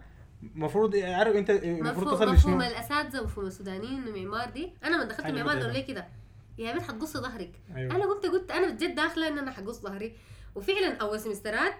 [0.56, 4.70] المفروض يعرف أنت المفروض مفهوم تصل مفهوم لشنو؟ الأساتذة ومفهوم السودانيين انه معمار دي.
[4.84, 5.60] أنا لما دخلت حاجة معمار متعبة.
[5.62, 6.08] قالوا لي كده.
[6.60, 7.52] يا بنت حتقص ظهرك.
[7.76, 7.96] أيوه.
[7.96, 10.14] أنا قلت قلت أنا بجد داخلة إن أنا حقص ظهري.
[10.56, 11.74] وفعلا أول سمسترات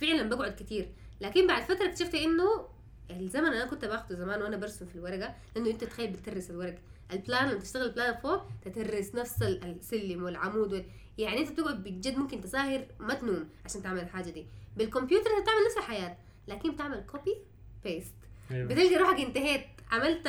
[0.00, 0.88] فعلا بقعد كتير.
[1.20, 2.68] لكن بعد فترة اكتشفت إنه
[3.10, 6.74] الزمن أنا كنت باخده زمان وأنا برسم في الورقة لأنه أنت تخيل ب trace الورق.
[7.12, 10.84] ال plan لما تشتغل ال plan فوق ت trace نفس ال- السلم والعمود وال...
[11.18, 14.46] يعني أنت بتقعد بجد ممكن تساهر ما تنوم عشان تعمل الحاجة دي.
[14.76, 16.16] بالكمبيوتر انت بتعمل نفس الحاجة
[16.48, 17.36] لكن بتعمل copy
[17.84, 18.14] paste
[18.50, 18.68] أيوه.
[18.68, 20.28] بتلقى روحك انتهيت عملت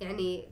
[0.00, 0.48] يعني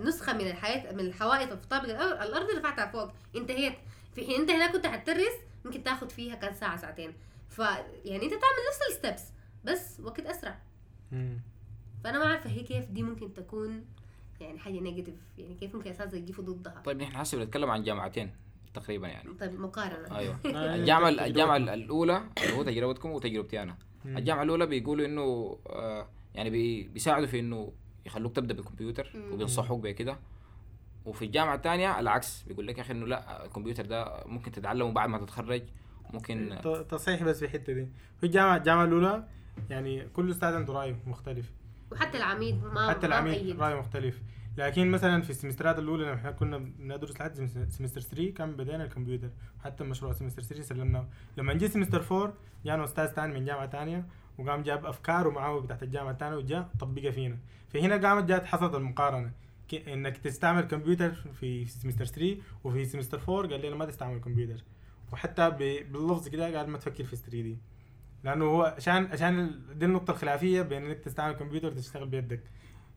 [0.00, 1.84] نسخة من الحياة من الحوائط في طابق
[2.22, 3.10] الأرض رفعتها فوق.
[3.36, 3.74] انتهيت.
[4.14, 5.32] في حين انت هناك كنت حت trace
[5.64, 7.12] ممكن تاخد فيها كان ساعة ساعتين.
[7.48, 7.58] ف
[8.04, 9.22] يعني انت تعمل نفس ال steps
[9.64, 10.58] بس وقت أسرع.
[11.12, 11.40] مم.
[12.04, 13.84] فأنا ما عارفة هي كيف دي ممكن تكون
[14.40, 16.82] يعني حاجة negative يعني كيف ممكن أساسا يجيبوا ضدها.
[16.84, 18.30] طيب نحن هسه بنتكلم عن جامعتين
[18.74, 19.30] تقريبا يعني.
[19.40, 20.18] طيب مقارنة.
[20.18, 20.34] أيوه.
[20.46, 21.08] آه، الجامعة.
[21.08, 23.76] الجامعة الأولى اللي هو تجربتكم وتجربتي أنا.
[24.06, 27.72] الجامعة الأولى بيقولوا إنه آه يعني بي بيساعدوا في إنه
[28.06, 29.10] يخلوك تبدأ بالكمبيوتر.
[29.32, 30.16] وبينصحوك بكده
[31.04, 35.08] وفي الجامعة الثانية العكس بيقول لك يا أخي إنه لا الكمبيوتر ده ممكن تتعلمه بعد
[35.08, 35.62] ما تتخرج
[36.12, 37.88] ممكن ت- تصحيح بس في الحتة دي.
[38.20, 39.24] في الجامعة الجامعة الأولى
[39.70, 41.50] يعني كل أستاذ عنده رأي مختلف.
[41.92, 43.60] وحتى العميد ما حتى العميد.
[43.60, 44.20] رأي مختلف.
[44.56, 48.84] لكن مثلا في السمسترات الأولى لما إحنا كنا بندرس لحد سمس- سمستر 3 كان بدينا
[48.84, 49.30] الكمبيوتر.
[49.64, 51.08] حتى مشروع سمستر 3 سلمناه.
[51.36, 52.32] لما نجي سمستر 4
[52.64, 54.06] جانا أستاذ ثاني من جامعة ثانية
[54.38, 57.38] وقام جاب أفكاره معاه بتاعت الجامعة الثانية وجاء طبقها فينا.
[57.72, 59.32] فهنا قامت جات حصلت المقارنة.
[59.88, 64.64] إنك تستعمل كمبيوتر في semester 3 وفي semester 4 قال لنا ما تستعمل كمبيوتر.
[65.12, 67.58] وحتى باللفظ كده قال ما تفكر في 3D.
[68.24, 72.42] لأنه هو عشان عشان دي النقطة الخلافية بين إنك تستعمل كمبيوتر وتشتغل بيدك.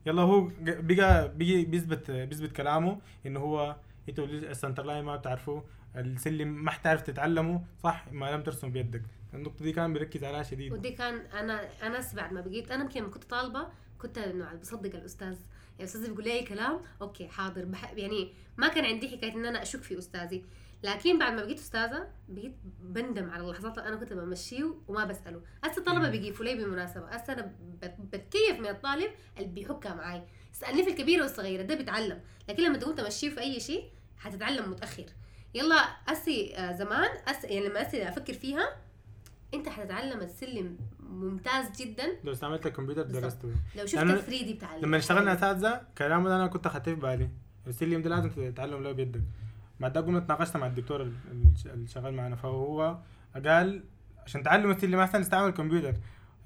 [0.06, 3.76] يلا هو بقى بيجي بيثبت بيثبت كلامه إنه هو
[4.08, 5.64] إنتوا ال center line ما بتعرفوه
[5.96, 9.02] السلم ما حتعرف تتعلمه صح؟ ما لم ترسم بيدك.
[9.34, 10.72] النقطة دي كان بيركز عليها شديد.
[10.72, 13.66] ودي كان أنا أنا بعد ما بقيت أنا يمكن كنت طالبة
[14.06, 15.26] كنت انه بصدق الأستاذ.
[15.26, 17.64] يعني الأستاذ بيقول لي أي كلام أوكي حاضر.
[17.64, 17.92] بح...
[17.92, 20.44] يعني ما كان عندي حكاية إن أنا أشك في أستاذي.
[20.82, 25.42] لكن بعد ما بقيت أستاذة بقيت بندم على اللحظات اللي أنا كنت بمشيه وما بسأله.
[25.64, 26.08] هسه الطلبة.
[26.10, 30.22] بيقيفوا لي بالمناسبه هسه أنا بت- بتكيف من الطالب اللي بيحكها معي
[30.54, 32.20] اسالني في الكبيرة والصغيرة ده بيتعلم.
[32.48, 35.04] لكن لما تقوم تمشيه في أي شيء حتتعلم متأخر.
[35.54, 35.76] يلا
[36.08, 38.76] اسي آه، زمان أسي يعني لما اسي أفكر فيها
[39.54, 40.78] أنت حتتعلم السلم
[41.14, 42.04] ممتاز جدا.
[42.24, 43.22] لو استعملت الكمبيوتر بالضبط.
[43.22, 46.66] درسته لو شفت لأنه ال 3 دي بتاع لما اشتغلنا أساتذة كلامه ده أنا كنت
[46.66, 47.28] أخدته في بالي.
[47.66, 49.20] السلم ده لازم تتعلم له بيدك
[49.80, 52.98] بعد ده قمت تناقشت مع الدكتور ال- ال- اللي شغال معنا فهو
[53.46, 53.84] قال
[54.26, 55.94] عشان تعلم السلم احسن استعمل الكمبيوتر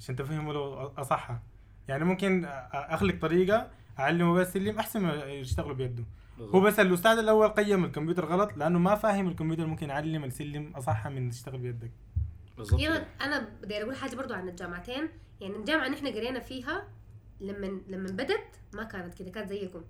[0.00, 1.42] عشان تفهمه له اصحها
[1.88, 6.04] يعني ممكن أخلق طريقة أعلمه بس السلم أحسن ما يشتغلوا بيده.
[6.40, 11.06] هو بس الأستاذ الأول قيم الكمبيوتر غلط لأنه ما فاهم الكمبيوتر ممكن يعلم السلم اصح
[11.06, 11.90] من تشتغل بيدك.
[12.58, 13.06] بالظبط كده.
[13.20, 15.08] أنا بدي أقول حاجة برضو عن الجامعتين.
[15.40, 16.88] يعني الجامعة اللي إحنا قرينا فيها
[17.40, 19.84] لما لما بدت ما كانت كده كانت زيكم.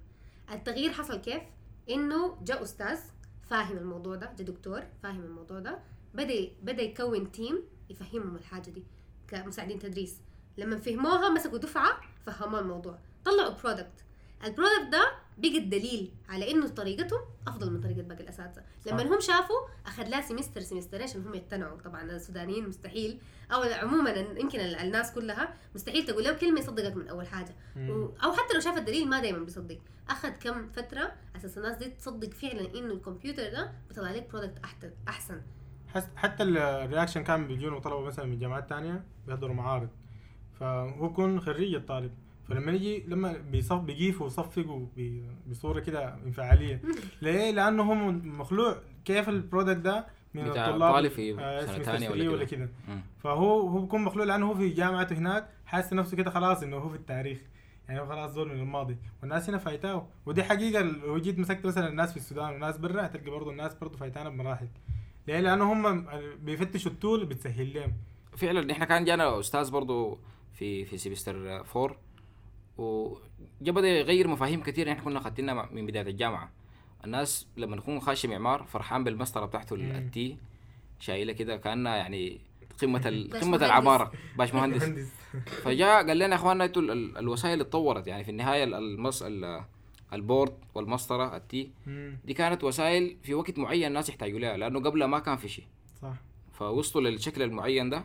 [0.52, 1.42] التغيير حصل كيف؟
[1.90, 2.98] إنه جاء أستاذ
[3.50, 5.78] فاهم الموضوع ده جاء دكتور فاهم الموضوع ده
[6.14, 8.85] بدا بدأ يكون تيم يفهمهم الحاجة دي
[9.28, 10.20] كمساعدين تدريس.
[10.59, 12.98] لما فهموها مسكوا دفعة فهموا الموضوع.
[13.24, 14.05] طلعوا product
[14.44, 18.62] ال product ده بقى الدليل على إنه طريقتهم أفضل من طريقة باقي الأساتذة.
[18.87, 21.79] لما هم شافوا أخذ لها semester سمسترين عشان هم يقتنعوا.
[21.81, 23.18] طبعا السودانيين مستحيل.
[23.53, 27.55] أو عموما يمكن ال- الناس كلها مستحيل تقول له كلمة يصدقك من أول حاجة.
[27.77, 29.79] و- أو حتى لو شاف الدليل ما دائما بيصدق.
[30.11, 34.90] أخذ كم فترة أساس الناس دي تصدق فعلا إنه الكمبيوتر ده بيطلع لك product احسن
[35.09, 35.40] أحسن.
[35.88, 39.88] حس- حتى ال- ال reaction كان بيجونا طلبه مثلا من جامعات تانية بيحضروا معارض.
[40.61, 42.12] فهو بيكون خريج الطالب.
[42.48, 46.82] فلما يجي لما بيصف بيقيفوا ويصفقوا ب- بصورة كده انفعالية.
[47.22, 48.76] ليه؟ لأنه هم مخلوع.
[49.04, 50.92] كيف البرودكت ده؟ من بتاع الطلاب.
[50.92, 52.68] طالب في آه، تانية تسرية ولا ولا كده.
[53.18, 56.88] فهو هو بيكون مخلوع لأنه هو في جامعته هناك حاسس نفسه كده خلاص إنه هو
[56.88, 57.38] في التاريخ.
[57.88, 58.96] يعني هو خلاص زول من الماضي.
[59.22, 60.06] والناس هنا فايتاه.
[60.26, 63.96] ودي حقيقة لو جيت مسكت مثلا الناس في السودان والناس برا هتلقى برضه الناس برضه
[63.96, 64.68] فايتانا بمراحل.
[65.28, 66.06] ليه؟ لأنه هم
[66.44, 67.92] بيفتشوا ال tool بتسهل لهم.
[68.37, 70.18] فعلا إحنا كان جانا أستاذ برضو
[70.54, 71.96] في في semester 4
[72.79, 76.51] وجا بدا يغير مفاهيم كثير إحنا كنا خدتنا من بداية الجامعة.
[77.05, 79.75] الناس لما نكون خاش معمار فرحان بالمسطرة بتاعته.
[79.75, 80.37] التي
[81.01, 82.41] شايلة كده كأنها يعني
[82.83, 82.99] قمة
[83.41, 83.62] قمة مهندس.
[83.62, 85.09] العمارة باش مهندس.
[85.47, 88.07] فجاء قال لنا يا إخواننا إنتوا ال- ال- الوسائل اتطورت.
[88.07, 89.64] يعني في النهاية ال- المص ال-
[90.12, 91.70] ال board والمسطرة ال T
[92.25, 95.64] دي كانت وسائل في وقت معين الناس يحتاجوا لها لأنه قبلها ما كان في شيء.
[96.03, 96.14] صح.
[96.53, 98.05] فوصلوا للشكل المعين ده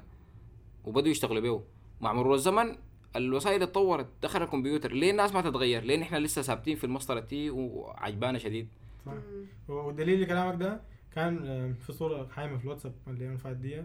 [0.85, 1.63] وبدوا يشتغلوا به.
[2.01, 2.75] مع مرور الزمن
[3.15, 4.91] الوسائل اتطورت دخل الكمبيوتر.
[4.91, 8.67] ليه الناس ما تتغير؟ ليه إحنا لسه ثابتين في المسطره T وعجبانا شديد.
[9.05, 9.11] صح.
[9.11, 9.45] مم.
[9.75, 10.81] والدليل لكلامك ده
[11.15, 13.83] كان آه، في صورة حايمة في الواتساب اللي أنا فات دي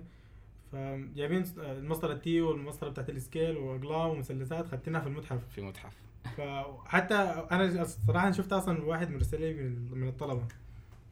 [0.72, 5.40] فجايبين آه، المسطرة ال T والمسطرة بتاعت ال scale واقلام ومثلثات خدتينها في المتحف.
[5.50, 5.92] في المتحف.
[6.36, 7.14] فحتى
[7.50, 9.54] أنا صراحة شفت أصلا واحد مرسل لي
[9.92, 10.42] من الطلبة.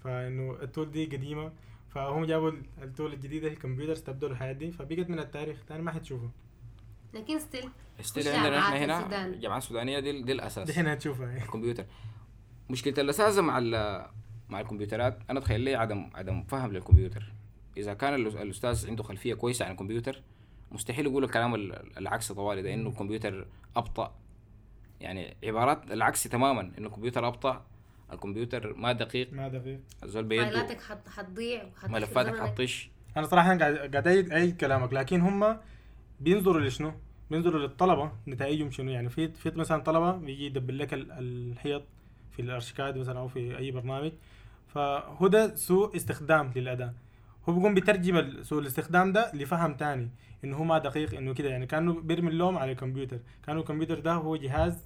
[0.05, 1.53] فإنه ال tool دي قديمة.
[1.89, 2.53] فهم جابوا
[2.83, 4.73] ال tool الجديدة الكمبيوتر استبدلوا الحياة دي.
[4.73, 6.31] فبقت من التاريخ تاني ما حتشوفها
[7.15, 7.71] لكن still
[8.01, 9.27] still عندنا إحنا هنا السودان.
[9.33, 10.69] الجامعات السودانية دي, دي الأساس.
[10.69, 11.85] دحين هتشوفها الكمبيوتر.
[12.71, 14.07] مشكلة الاساتذه مع ال-
[14.49, 17.33] مع الكمبيوترات أنا تخيل لي عدم عدم فهم للكمبيوتر.
[17.77, 20.23] إذا كان الأستاذ عنده خلفية كويسة عن الكمبيوتر
[20.73, 24.15] مستحيل يقول الكلام ال- العكس طوالي ده إنه الكمبيوتر أبطأ.
[25.01, 27.65] يعني عبارات العكس تماما إنه الكمبيوتر أبطأ
[28.13, 29.33] الكمبيوتر ما دقيق.
[29.33, 29.81] ما دقيق.
[30.03, 32.41] الزول بيده فايلاتك حت- حتضيع ملفاتك.
[32.41, 35.59] حطش أنا صراحة قاعد قاعد أعيد كلامك لكن هم
[36.21, 36.93] بينظروا لشنو؟
[37.31, 41.83] بينظروا للطلبة نتائجهم شنو؟ يعني في في مثلا طلبة بيجي يدبل لك ال- الحيط
[42.31, 44.13] في الأرشيكاد مثلا أو في أي برنامج
[44.69, 46.95] فهو ده سوء استخدام للأداة.
[47.49, 50.11] هو بيقوم بيترجم سوء الاستخدام ده لفهم تاني
[50.45, 51.49] إنه هو ما دقيق إنه كده.
[51.49, 53.19] يعني كأنه بيرمي اللوم على الكمبيوتر.
[53.47, 54.85] كأنه الكمبيوتر ده هو جهاز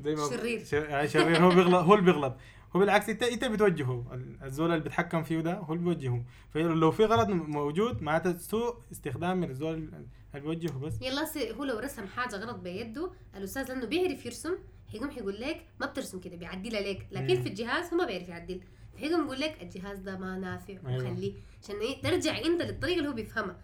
[0.00, 0.60] زي ما شرير.
[0.74, 1.36] آه، شرير.
[1.44, 2.36] هو بيغلط هو اللي بيغلط.
[2.76, 4.06] هو بالعكس إنت إنت بتوجهه.
[4.12, 6.24] ال- الزول اللي بيتحكم فيه ده هو اللي بيوجهه.
[6.50, 9.90] فلو في غلط موجود معناته سوء استخدام من الزول
[10.36, 10.94] اللي بيوجهه بس.
[11.02, 14.54] يلا هو لو رسم حاجة غلط بيده الأستاذ لأنه بيعرف يرسم
[14.90, 17.42] هيقوم حيقول لك ما بترسم كده بيعدلها لك لكن مم.
[17.42, 18.60] في الجهاز هو ما بيعرف يعدل.
[18.94, 20.96] فهيقوم يقول لك الجهاز ده ما نافع أيوة.
[20.96, 23.56] وخليه عشان إيه؟ ترجع انت للطريقة اللي هو بيفهمها.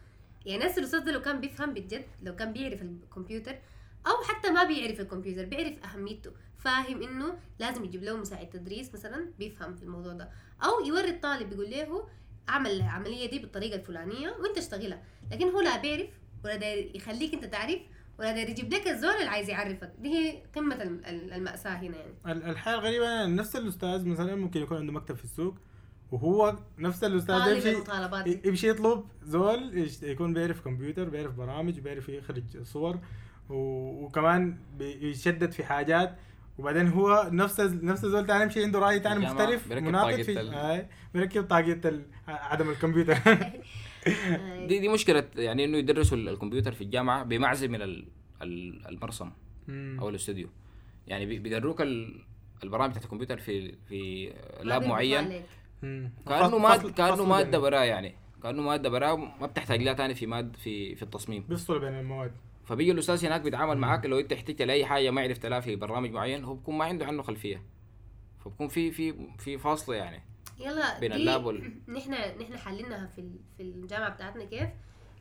[0.47, 3.59] يعني نفس الأستاذ ده لو كان بيفهم بجد لو كان بيعرف الكمبيوتر
[4.07, 6.31] أو حتى ما بيعرف الكمبيوتر بيعرف أهميته.
[6.59, 10.31] فاهم إنه لازم يجيب له مساعد تدريس مثلا بيفهم في الموضوع ده.
[10.65, 12.09] أو يوري الطالب يقول له
[12.49, 15.03] اعمل العملية دي بالطريقة الفلانية وأنت اشتغلها.
[15.33, 16.09] لكن هو لا بيعرف
[16.45, 17.79] ولا داير يخليك انت تعرف
[18.19, 19.93] ولا داير يجيب لك الزول اللي عايز يعرفك.
[19.99, 22.13] دي هي قمة الم- ال- المأساة هنا يعني.
[22.27, 25.55] ال- الحاجة الغريبه نفس الأستاذ مثلا ممكن يكون عنده مكتب في السوق
[26.13, 27.69] وهو نفس الأستاذ يمشي.
[28.45, 32.99] يمشي يطلب زول يكون بيعرف كمبيوتر بيعرف برامج بيعرف يخرج صور
[33.49, 36.17] وكمان بيشدد في حاجات.
[36.59, 40.55] وبعدين هو نفس نفس الزول تاني يمشي عنده رأي تاني مختلف بيركب مناقض في ال-
[40.55, 41.81] آي بيركب طاقية
[42.29, 43.13] عدم الكمبيوتر.
[43.13, 43.53] آه،
[44.69, 48.07] دي دي مشكلة يعني إنه يدرسوا ال- الكمبيوتر في الجامعة بمعزل من ال-
[48.43, 49.31] ال- المرسم.
[50.01, 50.49] أو الاستوديو.
[51.07, 52.21] يعني بي- بيدروك ال-
[52.65, 54.33] البرامج بتاعت الكمبيوتر في في
[54.63, 55.43] lab معين.
[56.27, 58.15] كأنه فصل- ماد فصل- كأنه مادة براه يعني.
[58.43, 61.45] كأنه مادة براه ما بتحتاج لها تاني في ماد في في التصميم.
[61.49, 62.33] بيفصل بين المواد.
[62.65, 66.11] فبيجي الأستاذ هناك بيتعامل معاك لو أنت احتجت لأي حاجة ما عرفت لها في برنامج
[66.11, 67.63] معين هو بيكون ما عنده عنه خلفية.
[68.45, 70.23] فبكون في في في فاصله يعني.
[70.63, 74.69] يلا بين دي ال lab وال- نحن نحن حللناها في ال- في الجامعة بتاعتنا كيف؟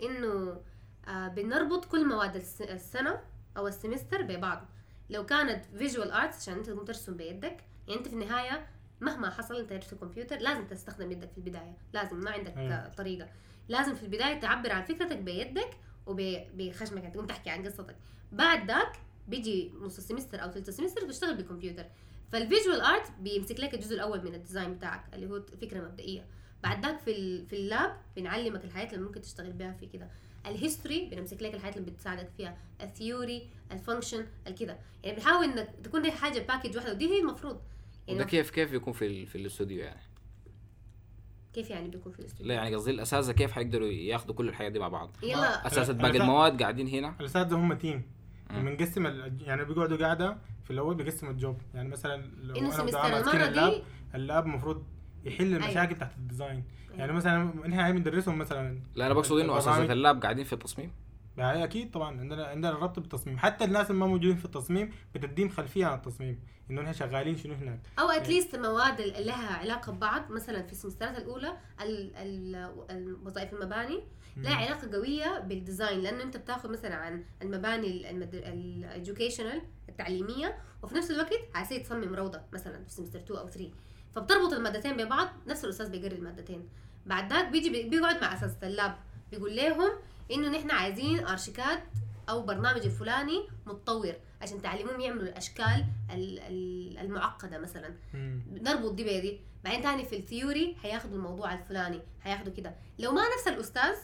[0.04, 0.62] إنه
[1.08, 3.20] آه بنربط كل مواد الس- السنة
[3.58, 4.66] أو ال semester ببعض.
[5.10, 8.68] لو كانت visual arts عشان أنت تقوم ترسم بيدك يعني أنت في النهاية
[9.02, 11.78] مهما حصل أنت عرفت الكمبيوتر لازم تستخدم يدك في البداية.
[11.94, 12.88] لازم ما عندك أيوة.
[12.88, 13.28] طريقة.
[13.70, 15.70] لازم في البداية تعبر عن فكرتك بيدك
[16.08, 17.96] وبخشمك يعني تقوم تحكي عن قصتك.
[18.32, 18.92] بعد ذاك
[19.28, 21.86] بيجي نص ال semester أو ثلث ال semester بتشتغل بالكمبيوتر
[22.32, 26.26] فال visual art بيمسك لك الجزء الأول من ال design بتاعك اللي هو فكرة مبدئية.
[26.64, 30.10] بعد ذاك في ال- في ال lab بنعلمك الحاجات اللي ممكن تشتغل بيها في كده.
[30.46, 32.58] ال history بنمسك لك الحاجات اللي بتساعدك فيها.
[32.82, 37.20] ال theory ال function الكده يعني بنحاول انك تكون دي حاجة package واحدة ودي هي
[37.22, 37.62] المفروض.
[38.08, 40.02] يعني كيف كيف بيكون في ال- في الاستوديو يعني؟
[41.54, 44.80] كيف يعني بيكون في الاستوديو؟ لا يعني قصدي الأساتذة كيف حيقدروا ياخدوا كل الحاجات دي
[44.80, 45.68] مع بعض؟ يلا.
[45.68, 48.04] أساتذة باقي المواد قاعدين هنا؟ الأساتذة هم team.
[48.60, 51.58] بنقسم ال- يعني بيقعدوا قاعدة في الأول بيقسم ال job.
[51.74, 53.74] يعني مثلا لو أنا وده semester ماسكين ال lab
[54.16, 54.84] ال lab المفروض
[55.26, 55.94] يحل المشاكل أيوة.
[56.00, 56.64] تحت ال design.
[56.92, 57.16] يعني أيوة.
[57.16, 60.92] مثلا إحنا هاي بندرسهم مثلا لا أنا بقصد إنه اساتذه ال lab قاعدين في التصميم.
[61.38, 63.38] يعني أكيد طبعا عندنا عندنا الربط بالتصميم.
[63.38, 66.40] حتى الناس اللي ما موجودين في التصميم بتديهم خلفية عن التصميم
[66.72, 67.80] إنه إحنا شغالين شنو هناك.
[68.00, 70.32] أو at least مواد اللي لها علاقة ببعض.
[70.32, 74.04] مثلا في السمسترات الأولى ال- ال- الوظائف المباني
[74.38, 78.10] لها علاقة قوية بال design لأنه أنت بتاخذ مثلا عن المباني
[78.72, 83.72] ال educational التعليمية وفي نفس الوقت عايز تصمم روضة مثلا في semester 2 أو 3
[84.16, 86.70] فبتربط المادتين ببعض نفس الأستاذ بيقرر المادتين.
[87.06, 88.96] بعد ذاك بيجي بي- بيقعد مع اساتذه ال lab
[89.32, 89.92] بيقول لهم
[90.32, 91.80] إنه نحن عايزين ارشيكاد
[92.30, 97.94] أو برنامج الفلاني متطور عشان تعلموهم يعملوا الأشكال ال- ال- المعقدة مثلا.
[98.62, 103.22] نربط دي بيدي بعدين تاني في ال theory هياخدوا الموضوع الفلاني هياخدوا كده لو ما
[103.38, 103.96] نفس الأستاذ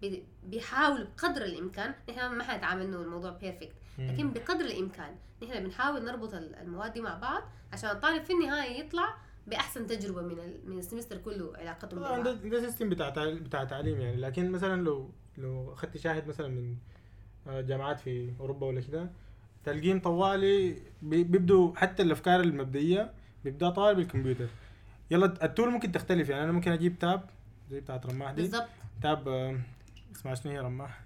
[0.00, 4.32] بي- بيحاول بقدر الإمكان نحن ما حنتعامل إنه الموضوع perfect لكن.
[4.32, 9.14] بقدر الإمكان نحن بنحاول نربط ال- المواد دي مع بعض عشان الطالب في النهاية يطلع
[9.50, 12.36] بأحسن تجربة من ال- من ال semester كله علاقتهم طبعا ببعض.
[12.42, 14.16] ده ده system بتاع بتاع تعليم يعني.
[14.16, 16.76] لكن مثلا لو لو اخذت شاهد مثلا من
[17.46, 19.10] آه، جامعات في أوروبا ولا كده
[19.64, 20.70] تلقين طوالي
[21.02, 23.12] بي- بيبدوا حتى الأفكار المبدئية
[23.44, 24.46] بيبدأ طوال بالكمبيوتر.
[25.10, 26.44] يلا ال tool ممكن تختلف يعني.
[26.44, 27.22] أنا ممكن أجيب tab
[27.70, 28.42] زي بتاعت رماح دي.
[28.42, 28.68] بالضبط.
[29.02, 29.60] tab آه،
[30.16, 31.04] اسمها شنو هي رماح؟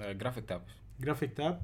[0.00, 0.62] آه، graphic tab
[1.00, 1.60] graphic tab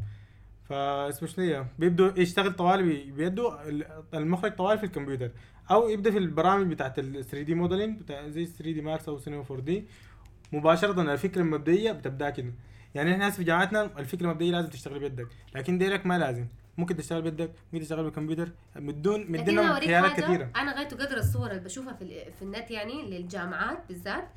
[0.69, 5.31] فاسمه شنو هي؟ بيبدوا يشتغل طوالي بي- بيده ال- المخرج طوالي في الكمبيوتر.
[5.71, 9.61] أو يبدأ في البرامج بتاعت ال 3D modeling بتاع زي 3D Max أو سينما 4
[9.61, 9.85] دي
[10.53, 12.53] مباشرة الفكرة المبدئية بتبدأ كده.
[12.95, 15.29] يعني إحنا في جامعتنا الفكرة المبدئية لازم تشتغل بيدك.
[15.55, 16.47] لكن direct ما لازم.
[16.79, 18.49] ممكن تشتغل بيدك ممكن تشتغل بالكمبيوتر.
[18.77, 20.51] مدون مدينا خيارات كثيرة.
[20.57, 24.29] أنا غاية قدر الصور اللي بشوفها في في النت يعني للجامعات بالذات.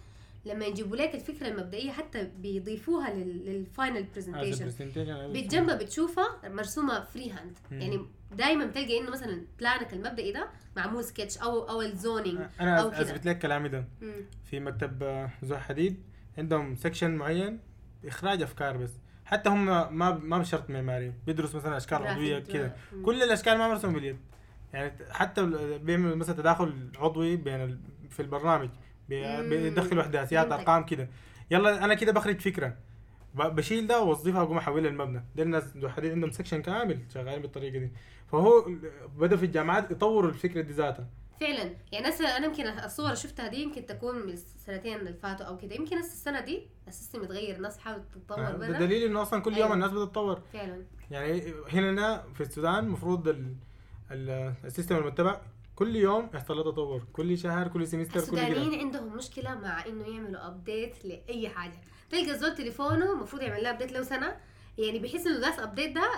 [0.45, 4.71] لما يجيبوا لك الفكرة المبدئية حتى بيضيفوها لل- لل final presentation
[5.33, 7.57] بالجنب بتشوفها مرسومة freehand.
[7.71, 8.05] يعني
[8.37, 10.47] دايما بتلقى إنه مثلا plan ك المبدئي ده
[10.77, 12.87] معمول سكتش أو أو ال zoning أنا أو.
[12.89, 14.11] اثبت لك كلامي ده مم.
[14.45, 16.03] في مكتب زها حديد
[16.37, 17.59] عندهم section معين
[18.05, 18.91] إخراج أفكار بس
[19.25, 22.75] حتى هم ما ما بشرط معماري بيدرس مثلا أشكال عضوية كده.
[23.05, 24.17] كل الأشكال ما مرسومة باليد
[24.73, 25.45] يعني حتى
[25.83, 27.81] بيعمل مثلا تداخل عضوي بين.
[28.09, 28.69] في البرنامج
[29.09, 29.49] بي- مم.
[29.49, 30.59] بيدخلوا احداثيات فهمتك.
[30.59, 31.09] أرقام كده.
[31.51, 32.73] يلا أنا كده بخرج فكرة.
[33.35, 37.91] بشيل ده وأوظفها وأقوم أحولها للمبنى ده الناس حديد عندهم section كامل شغالين بالطريقة دي.
[38.31, 38.65] فهو
[39.17, 41.07] بدا في الجامعات يطوروا الفكرة دي ذاتها
[41.39, 41.73] فعلا.
[41.91, 45.75] يعني أنا يمكن الصور اللي شفتها دي يمكن تكون من السنتين اللي فاتوا أو كده.
[45.75, 49.41] يمكن هسه السنة دي ال system يتغير الناس تحاول تتطور ده بنا دليل إنه أصلا
[49.41, 49.73] كل يوم أيوة.
[49.73, 50.41] الناس بتتطور.
[50.53, 50.83] فعلا.
[51.11, 53.53] يعني هنا في السودان المفروض ال...
[54.11, 54.53] ال...
[54.65, 55.41] ال system المتبع
[55.79, 57.03] كل يوم يحصل له تطور.
[57.13, 58.47] كل شهر كل semester كل كده.
[58.47, 61.81] السودانيين عندهم مشكلة مع إنه يعملوا update لأي حاجة.
[62.09, 64.37] تلقى الزول تليفونه المفروض يعمل له update له سنة.
[64.77, 66.11] يعني بيحس إنه ذات update ده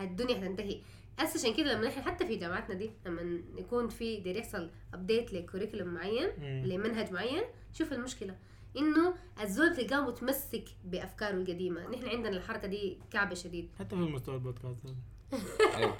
[0.00, 0.80] الدنيا هتنتهي.
[1.18, 5.32] هسه عشان كده لما نحن حتى في جامعاتنا دي لما يكون في داير يحصل update
[5.32, 6.62] ل curriculum معين مم.
[6.66, 7.42] لمنهج معين
[7.72, 8.36] شوف المشكلة.
[8.76, 11.88] إنه الزول تلقاه متمسك بأفكاره القديمة.
[11.88, 13.68] نحن عندنا الحركة دي كعبه شديد.
[13.78, 14.86] حتى في مستوى البودكاست.
[14.86, 14.96] هذا.
[15.76, 15.96] أيوه.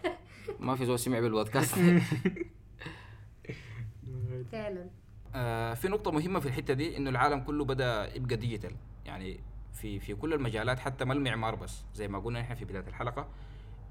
[0.60, 1.74] ما في زول سمع بالبودكاست.
[4.44, 4.90] فعلا.
[5.35, 8.76] آه، في نقطة مهمة في الحتة دي إنه العالم كله بدأ يبقى ديجيتال.
[9.05, 9.40] يعني
[9.72, 13.29] في في كل المجالات حتى ما المعمار بس زي ما قلنا إحنا في بداية الحلقة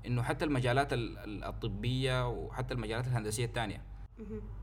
[0.06, 3.82] إنه حتى المجالات ال- ال- الطبية وحتى المجالات الهندسية الثانية.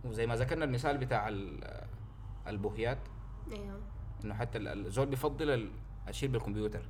[0.04, 1.84] وزي ما ذكرنا المثال بتاع ال-
[2.46, 2.98] البوهيات.
[3.52, 3.80] أيوه.
[4.24, 5.70] إنه حتى ال- الزول بيفضل ال-
[6.08, 6.82] الشيء بالكمبيوتر.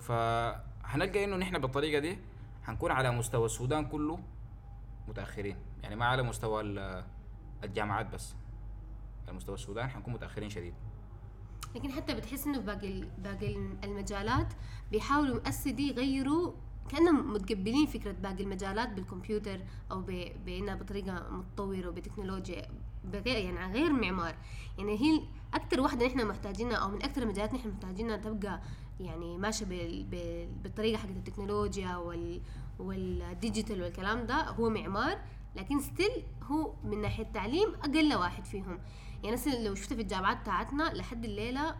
[0.00, 2.18] فهنلقى إنه نحن بالطريقة دي
[2.62, 4.18] حنكون على مستوى السودان كله
[5.08, 5.56] متأخرين.
[5.82, 6.60] يعني ما على مستوى
[7.64, 8.34] الجامعات بس.
[9.26, 10.74] على مستوى السودان حنكون متأخرين شديد.
[11.74, 14.52] لكن حتى بتحس إنه باقي باقي المجالات
[14.90, 16.52] بيحاولوا مؤسسة دي يغيروا
[16.88, 20.00] كأنهم متقبلين فكرة باقي المجالات بالكمبيوتر أو
[20.46, 22.66] بإنها بطريقة متطورة وبتكنولوجيا
[23.04, 24.34] بغير يعني غير معمار.
[24.78, 25.20] يعني هي
[25.54, 28.60] أكثر واحدة نحن محتاجينها أو من أكثر المجالات نحن محتاجينها تبقى
[29.00, 32.40] يعني ماشية بال بال بالطريقة حقت التكنولوجيا وال
[32.78, 35.18] وال digital والكلام ده هو معمار.
[35.56, 38.80] لكن still هو من ناحية التعليم أقل واحد فيهم.
[39.22, 41.76] يعني مثلا لو شفت في الجامعات بتاعتنا لحد الليلة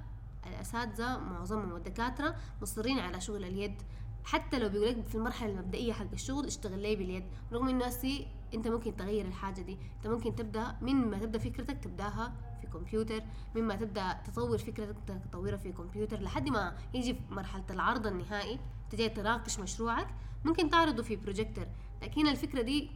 [0.47, 3.83] الأساتذة معظمهم والدكاتره مصرين على شغل اليد.
[4.25, 8.27] حتى لو بيقول لك في المرحلة المبدئية حق الشغل اشتغل لي باليد؟ رغم إنه هسي
[8.55, 9.79] أنت ممكن تغير الحاجة دي.
[9.97, 13.23] أنت ممكن تبدأ من ما تبدأ فكرتك تبدأها في كمبيوتر
[13.57, 14.97] مما تبدأ تطور فكرتك
[15.31, 18.59] تطورها في كمبيوتر لحد ما يجي في مرحلة العرض النهائي
[18.91, 20.09] تجي تناقش مشروعك
[20.45, 21.67] ممكن تعرضه في بروجيكتور
[22.03, 22.91] لكن الفكرة دي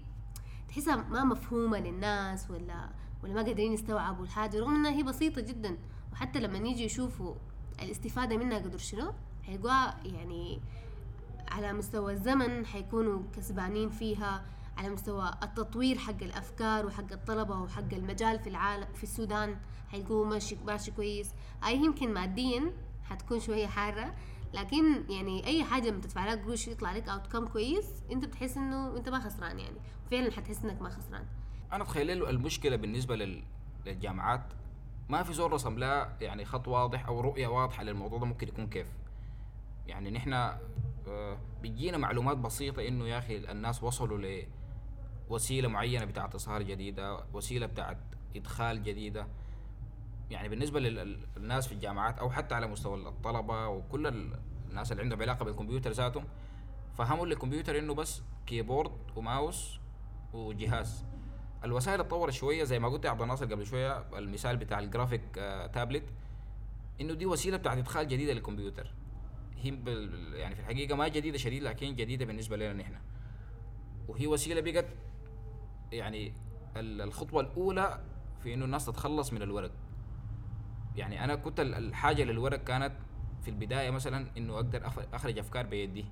[0.73, 2.89] تحسها ما مفهومة للناس ولا
[3.25, 5.79] ولا ما قادرين يستوعبوا الحاجة رغم إنها هي بسيطة جدا.
[6.13, 7.35] وحتى لما يجي يشوفوا
[7.83, 10.61] الاستفادة منها قدر شنو؟ حيلقوها يعني
[11.51, 14.45] على مستوى الزمن حيكونوا كسبانين فيها
[14.77, 19.57] على مستوى التطوير حق الأفكار وحق الطلبة وحق المجال في العالم في السودان
[19.89, 21.31] حيلقوه ماشي ماشي كويس.
[21.67, 22.73] أي يمكن ماديا
[23.05, 24.15] حتكون شوية حارة
[24.55, 28.57] لكن يعني أي حاجة لما تدفع لك قروش يطلع لك اوت كم كويس أنت بتحس
[28.57, 29.77] إنه أنت ما خسران يعني.
[30.11, 31.27] فعلا حتحس إنك ما خسران.
[31.73, 33.43] أنا اتخيل له المشكلة بالنسبة لل...
[33.87, 34.43] للجامعات
[35.09, 38.67] ما في زول رسم لها يعني خط واضح أو رؤية واضحة للموضوع ده ممكن يكون
[38.67, 38.87] كيف.
[39.87, 44.43] يعني نحن آه، بيجينا معلومات بسيطة إنه يا أخي الناس وصلوا
[45.31, 47.99] لوسيلة معينة بتاعت إصهار جديدة وسيلة بتاعت
[48.37, 49.27] إدخال جديدة.
[50.33, 54.39] يعني بالنسبة للناس في الجامعات أو حتى على مستوى الطلبة وكل ال-
[54.71, 56.25] الناس اللي عندهم علاقة بالكمبيوتر ذاتهم
[56.99, 59.79] فهموا الكمبيوتر إنه بس keyboard و mouse
[60.33, 61.05] وجهاز.
[61.65, 65.67] الوسائل اتطورت شوية زي ما قلت يا عبد الناصر قبل شوية المثال بتاع الجرافيك آه،
[65.67, 66.05] تابلت
[67.01, 68.91] إنه دي وسيلة بتاعت إدخال جديدة للكمبيوتر.
[69.57, 69.69] هي
[70.35, 72.95] يعني في الحقيقة ما جديدة شديد لكن جديدة بالنسبة لنا نحن.
[74.09, 74.87] وهي وسيلة بقت
[75.93, 76.33] يعني
[76.77, 78.05] ال- الخطوة الأولى
[78.43, 79.71] في إنه الناس تتخلص من الورق.
[80.97, 82.93] يعني أنا كنت ال- الحاجة للورق كانت
[83.43, 86.05] في البداية مثلا إنه أقدر أخرج أفكار بيدي.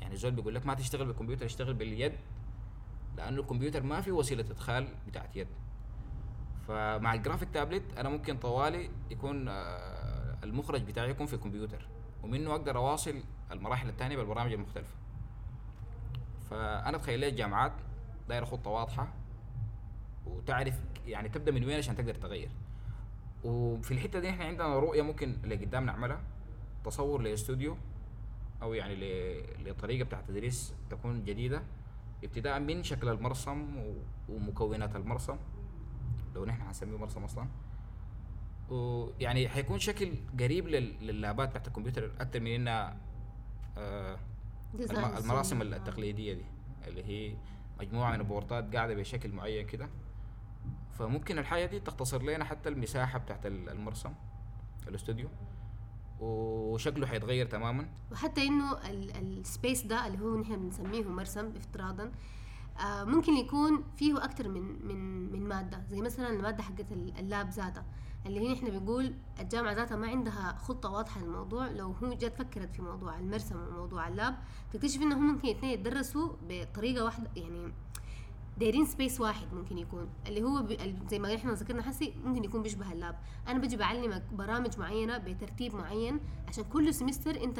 [0.00, 2.12] يعني زول بيقول لك ما تشتغل بالكمبيوتر اشتغل باليد
[3.16, 5.48] لأنه الكمبيوتر ما في وسيلة إدخال بتاعت يد.
[6.68, 11.86] فمع ال graphic tablet أنا ممكن طوالي يكون آه، المخرج بتاعي يكون في الكمبيوتر
[12.22, 14.94] ومنه أقدر أواصل المراحل الثانية بالبرامج المختلفة.
[16.50, 17.72] فأنا اتخيل لي الجامعات
[18.28, 19.12] دايرة خطه واضحه
[20.26, 22.50] وتعرف يعني تبدأ من وين عشان تقدر تغير.
[23.44, 26.20] وفي الحتة دي إحنا عندنا رؤية ممكن اللي قدام نعملها.
[26.84, 27.76] تصور لاستوديو
[28.62, 31.62] أو يعني ل- لطريقة بتاعت تدريس تكون جديدة
[32.24, 33.94] ابتداء من شكل المرسم و-
[34.28, 35.36] ومكونات المرسم.
[36.34, 37.46] لو نحن حنسميه مرسم أصلا.
[38.70, 42.96] ويعني حيكون شكل قريب لل- لللابات بتاعت الكمبيوتر أكثر من إنها
[43.78, 44.18] آه
[44.74, 45.76] الم- المراسم سوري.
[45.76, 46.44] التقليدية دي
[46.86, 47.36] اللي هي
[47.80, 49.88] مجموعة من البورتات قاعدة بشكل معين كده.
[50.98, 54.12] فممكن الحاجة دي تختصر لنا حتى المساحة بتاعت ال- المرسم
[54.88, 55.28] الاستوديو.
[56.20, 57.88] وشكله حيتغير تماما.
[58.12, 58.78] وحتى إنه
[59.18, 62.12] ال space ده اللي هو نحن بنسميه مرسم افتراضا
[62.80, 65.82] آه ممكن يكون فيه أكتر من من من مادة.
[65.88, 67.84] زي مثلا المادة حقت ال- ال lab ذاتها
[68.26, 71.66] اللي هي نحن بنقول الجامعة ذاتها ما عندها خطة واضحة للموضوع.
[71.68, 74.36] لو هو جت فكرت في موضوع المرسم وموضوع ال lab
[74.72, 77.72] تكتشف انهم ممكن اثنين يتدرسوا بطريقة واحدة يعني
[78.58, 80.76] دايرين space واحد ممكن يكون اللي هو ب...
[81.10, 83.18] زي ما إحنا ذكرنا حسي ممكن يكون بيشبه ال lab.
[83.48, 87.58] أنا بجي بعلمك برامج معينة بترتيب معين عشان كل semester أنت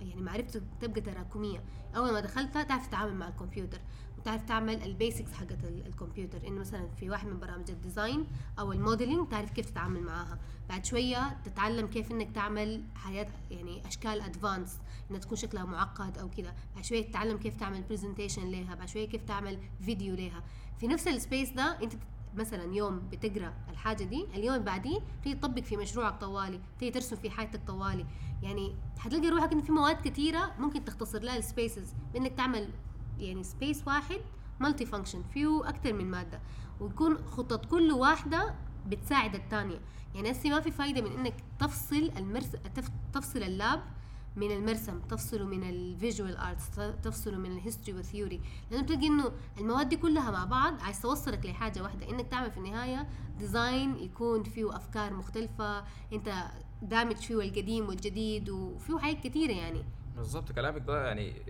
[0.00, 1.64] يعني معرفتك تبقى تراكمية.
[1.96, 3.80] أول ما دخلتها تعرف تتعامل مع الكمبيوتر.
[4.24, 6.46] وتعرف تعمل ال basics حقت ال- الكمبيوتر.
[6.46, 8.26] انه مثلا في واحد من برامج ال design
[8.58, 10.38] أو ال modeling تعرف كيف تتعامل معاها.
[10.68, 14.78] بعد شوية تتعلم كيف إنك تعمل حاجات يعني أشكال advanced
[15.10, 16.54] إنها تكون شكلها معقد أو كده.
[16.74, 20.42] بعد شوية تتعلم كيف تعمل presentation لها بعد شوية كيف تعمل فيديو لها
[20.80, 21.92] في نفس ال space ده أنت
[22.34, 27.16] مثلا يوم بتقرأ الحاجة دي اليوم اللي بعديه تيجي تطبق في مشروعك طوالي تيجي ترسم
[27.16, 28.06] في حاجتك طوالي.
[28.42, 32.68] يعني حتلاقي روحك انه في مواد كثيره ممكن تختصر لها ال spaces بإنك تعمل
[33.24, 34.20] يعني space واحد
[34.60, 36.40] multi function فيه أكثر من مادة.
[36.80, 38.54] ويكون خطط كل واحدة
[38.88, 39.80] بتساعد الثانية
[40.14, 43.82] يعني هسه ما في فايدة من إنك تفصل المرس تف- تفصل ال lab
[44.36, 46.70] من المرسم تفصله من ال visual arts
[47.02, 51.00] تفصله من ال history وال theory لأنه بتلاقي إنه المواد دي كلها مع بعض عايز
[51.02, 52.10] توصلك لحاجة واحدة.
[52.10, 53.08] إنك تعمل في النهاية
[53.38, 55.84] design يكون فيه أفكار مختلفة.
[56.12, 56.44] أنت
[56.82, 59.84] دامج فيه القديم والجديد وفيه حاجات كثيره يعني.
[60.16, 61.42] بالظبط كلامك ده يعني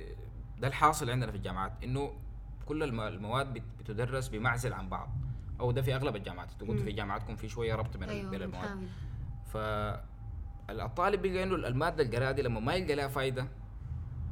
[0.59, 2.13] ده الحاصل عندنا في الجامعات إنه
[2.67, 5.09] كل الم- المواد بت- بتدرس بمعزل عن بعض.
[5.61, 6.49] أو ده في أغلب الجامعات.
[6.53, 6.77] أنتوا مم.
[6.85, 8.51] في جامعاتكم في شوية ربط بين بين المواد.
[8.51, 8.89] بنحاول
[10.69, 13.49] فالطالب بيلقى انه المادة القراءه دي لما ما يلقى لها فايدة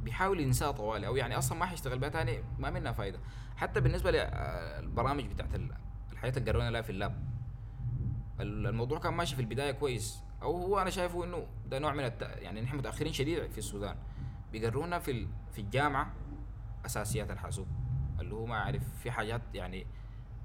[0.02, 3.18] بيحاول ينساها طوالي أو يعني أصلا ما حيشتغل بها تاني ما منها فايدة.
[3.56, 5.74] حتى بالنسبة للبرامج بتاعت ال-
[6.12, 7.24] الحياة اللي قرونا لها في اللاب.
[8.40, 10.22] ال- الموضوع كان ماشي في البداية كويس.
[10.42, 12.22] أو هو أنا شايفه إنه ده نوع من الت...
[12.22, 13.96] يعني نحن متأخرين شديد في السودان.
[14.52, 15.28] بيقرونا في.
[15.52, 16.12] في الجامعة
[16.86, 17.66] أساسيات الحاسوب
[18.20, 19.86] اللي هو ما عارف في حاجات يعني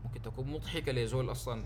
[0.03, 1.65] ممكن تكون مضحكة لزول أصلا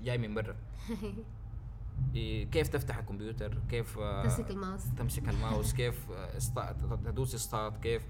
[0.00, 0.56] جاي من برا.
[2.14, 4.84] إيه، كيف تفتح الكمبيوتر؟ كيف آه، تمسك الماوس.
[4.98, 5.72] تمسك الماوس.
[5.80, 6.72] كيف آه،
[7.04, 8.02] تدوس start كيف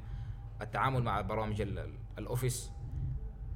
[0.60, 2.70] التعامل مع برامج ال- ال- ال Office؟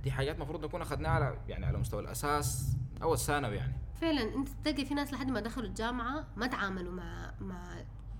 [0.03, 3.75] دي حاجات المفروض نكون أخذناها على يعني على مستوى الأساس أو الثانوي يعني.
[4.01, 7.75] فعلا أنت تلاقي في ناس لحد ما دخلوا الجامعة ما تعاملوا مع مع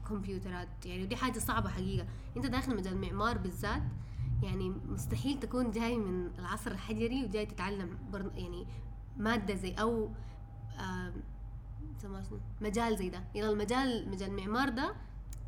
[0.09, 0.87] كمبيوترات.
[0.87, 2.07] يعني ودي حاجة صعبة حقيقة.
[2.37, 3.83] انت داخل مجال المعمار بالذات
[4.43, 8.31] يعني مستحيل تكون جاي من العصر الحجري وجاي تتعلم برن...
[8.35, 8.67] يعني
[9.17, 10.11] مادة زي أو؟
[12.61, 13.25] مجال زي ده.
[13.35, 14.95] يعني المجال مجال المعمار ده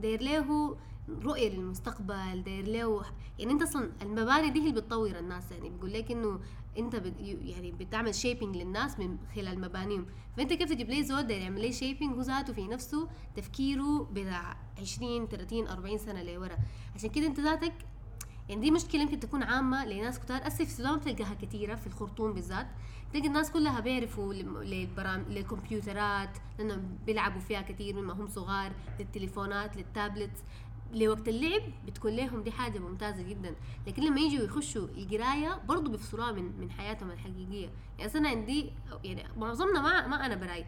[0.00, 0.76] داير له
[1.22, 3.04] رؤية للمستقبل داير له
[3.38, 5.52] يعني أنت أصلا المباني دي اللي بتطور الناس.
[5.52, 6.40] يعني بيقول لك إنه
[6.78, 10.06] انت بت يعني بتعمل shaping للناس من خلال مبانيهم.
[10.36, 14.56] فانت كيف تجيب لي زول داير يعمل لي shaping هو ذاته في نفسه تفكيره بتاع
[14.80, 16.56] 20 30 40 سنة لورا.
[16.94, 17.74] عشان كده انت ذاتك
[18.48, 20.46] يعني دي مشكلة يمكن تكون عامة لناس كتار.
[20.46, 22.66] اسف في السودان بتلقاها كثيره في الخرطوم بالذات.
[23.12, 25.24] تلاقي الناس كلها بيعرفوا للبرام...
[25.28, 30.40] للكمبيوترات لأنهم بيلعبوا فيها كثير من ما هم صغار للتليفونات لل tablets.
[30.92, 33.54] لوقت اللعب بتكون لهم دي حاجة ممتازة جدا.
[33.86, 37.70] لكن لما يجوا يخشوا القراية برضه بيفصلوها من من حياتهم الحقيقية.
[37.98, 38.70] يعني أنا عندي
[39.04, 40.66] يعني معظمنا ما ما أنا براي.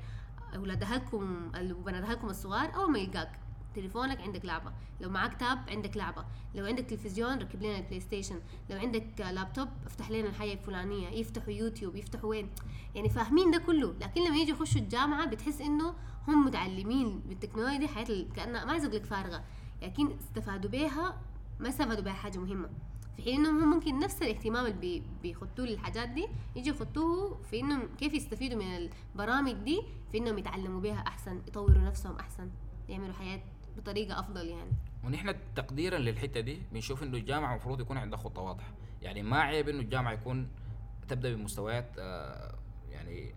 [0.56, 3.38] أولاد أهلكم وبنات أهلكم الصغار أول ما يلقاك
[3.74, 4.72] تليفونك عندك لعبة.
[5.00, 6.24] لو معك tab عندك لعبة.
[6.54, 8.40] لو عندك تلفزيون ركب لنا ال PlayStation
[8.70, 11.08] لو عندك لابتوب افتح لنا الحاجة الفلانية.
[11.08, 12.50] يفتحوا يوتيوب يفتحوا وين.
[12.94, 13.94] يعني فاهمين ده كله.
[14.00, 15.94] لكن لما يجوا يخشوا الجامعة بتحس إنه
[16.28, 19.44] هم متعلمين بالتكنولوجيا ال- كأنها ما عايز لك فارغة.
[19.82, 21.20] لكن استفادوا بيها
[21.60, 22.68] ما استفادوا بيها حاجة مهمة.
[23.16, 27.60] في حين إنهم هم ممكن نفس الاهتمام اللي بي- بيخطوه للحاجات دي يجي يخطوه في
[27.60, 28.76] إنهم كيف يستفيدوا من
[29.14, 32.50] البرامج دي في إنهم يتعلموا بيها أحسن يطوروا نفسهم أحسن
[32.88, 33.40] يعملوا حياة
[33.76, 34.70] بطريقة أفضل يعني.
[35.04, 38.72] ونحن تقديرا للحتة دي بنشوف إنه الجامعة المفروض يكون عندها خطة واضحة.
[39.02, 40.48] يعني ما عيب إنه الجامعة يكون
[41.08, 42.54] تبدأ بمستويات آه،
[42.90, 43.34] يعني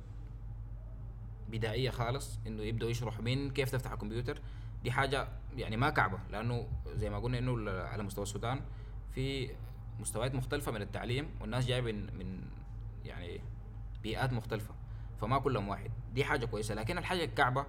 [1.50, 4.41] بدائية خالص إنه يبدأوا يشرحوا من كيف تفتح الكمبيوتر.
[4.84, 8.62] دي حاجة يعني ما كعبة لأنه زي ما قلنا إنه على مستوى السودان
[9.12, 9.50] في
[10.00, 12.42] مستويات مختلفة من التعليم والناس جاية من من
[13.06, 13.42] يعني
[14.04, 14.74] بيئات مختلفة
[15.22, 15.92] فما كلهم واحد.
[16.14, 16.76] دي حاجة كويسة.
[16.76, 17.66] لكن الحاجة الكعبة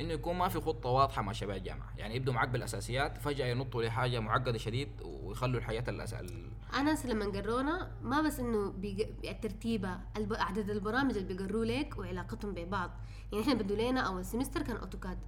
[0.00, 1.88] إنه يكون ما في خطة واضحة مع شباب الجامعة.
[1.98, 6.14] يعني يبدوا معاك بالأساسيات فجأة ينطوا لحاجة معقدة شديد ويخلوا الحاجة الأس...
[6.14, 9.00] ال- انس لما قرونا ما بس إنه بيج...
[9.24, 10.32] الترتيبه الب...
[10.34, 12.90] عدد البرامج اللي بيقروا لك وعلاقتهم ببعض.
[13.32, 15.18] يعني إحنا بدوا لنا أول semester كان AutoCAD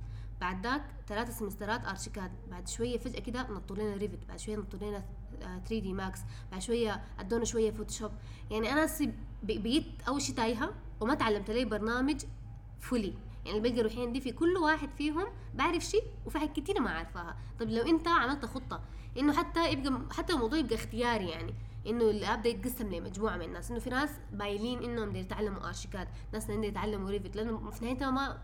[0.41, 2.31] بعد ذاك ثلاثة سمسترات ArchiCAD.
[2.51, 5.05] بعد شوية فجأة كده نطوا لنا Revit بعد شوية نطوا لنا
[5.41, 6.21] 3D Max
[6.53, 8.11] بعد شوية أدونا شوية Photoshop
[8.51, 8.89] يعني أنا
[9.43, 12.25] بقيت أول شيء تايهة وما تعلمت لي برنامج
[12.81, 13.15] fully
[13.45, 16.91] يعني اللي بلقى روحي دي في كل واحد فيهم بعرف شيء وفي حاجات كتيرة ما
[16.91, 17.37] عارفاها.
[17.61, 18.81] طب لو أنت عملت خطة
[19.19, 21.55] إنه حتى يبقى حتى الموضوع يبقى اختياري يعني
[21.87, 23.71] إنه الأب ده يتقسم لمجموعة من الناس.
[23.71, 28.39] إنه في ناس مايلين إنهم يتعلموا ArchiCAD ناس بدهم يتعلموا Revit لأنه في نهايتها ما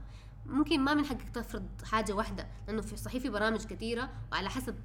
[0.47, 4.77] ممكن ما من حقك تفرض حاجة واحدة لأنه في صحيح في برامج كثيره وعلى حسب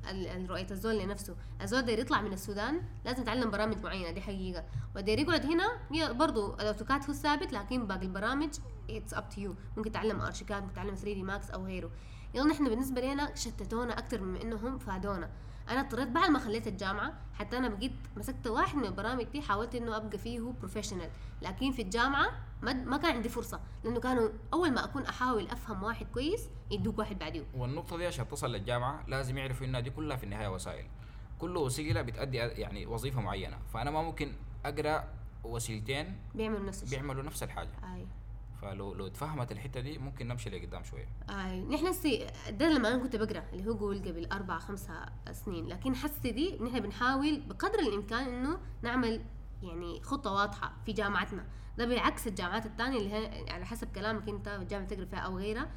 [0.49, 1.35] رؤية الزول لنفسه.
[1.61, 4.63] الزول داير يطلع من السودان لازم يتعلم برامج معينة دي حقيقة.
[4.95, 8.49] وداير يقعد هنا برضه ال AutoCAD هو الثابت لكن باقي البرامج
[8.89, 11.91] it's up to you ممكن تتعلم ArchiCAD ممكن تتعلم 3D Max أو غيره.
[12.33, 15.29] يلا نحن بالنسبة لنا شتتونا أكثر من إنهم فادونا.
[15.69, 19.75] أنا اضطريت بعد ما خليت الجامعة حتى أنا بقيت مسكت واحد من البرامج دي حاولت
[19.75, 21.09] إنه أبقى فيه professional
[21.41, 22.29] لكن في الجامعة
[22.61, 26.99] ما, ما كان عندي فرصة لأنه كانوا أول ما أكون أحاول أفهم واحد كويس يدوك
[26.99, 30.85] واحد بعديه والنقطة دي عشان تصل للجامعة لازم يعرفوا إنها دي كلها في النهاية وسائل.
[31.39, 33.57] كل وسيلة بتأدي يعني وظيفة معينة.
[33.73, 34.33] فأنا ما ممكن
[34.65, 35.03] أقرأ
[35.43, 36.99] وسيلتين بيعملوا نفس الشيء.
[36.99, 37.69] بيعملوا نفس الحاجة.
[37.95, 38.07] أي.
[38.61, 41.07] فلو لو اتفهمت الحتة دي ممكن نمشي لقدام شوية.
[41.29, 45.67] أي نحن هسي ده لما أنا كنت بقرأ اللي هو قول قبل أربع خمسة سنين
[45.67, 49.21] لكن حسي دي نحن بنحاول بقدر الإمكان إنه نعمل
[49.63, 51.45] يعني خطة واضحة في جامعتنا.
[51.77, 55.69] ده بالعكس الجامعات الثانية اللي هي على حسب كلامك أنت الجامعة تقرأ فيها أو غيرها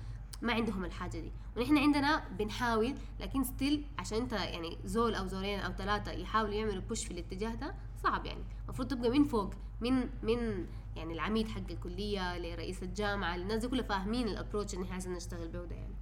[0.43, 1.33] ما عندهم الحاجة دي.
[1.57, 6.83] ونحن عندنا بنحاول لكن still عشان أنت يعني زول أو زولين أو ثلاثة يحاولوا يعملوا
[6.83, 8.45] push في الاتجاه ده صعب يعني.
[8.65, 10.67] المفروض تبقى من فوق من من
[10.97, 15.13] يعني العميد حق الكلية لرئيس الجامعة الناس دي كلها فاهمين ال approach اللي إحنا عايزين
[15.13, 15.95] نشتغل به ده يعني.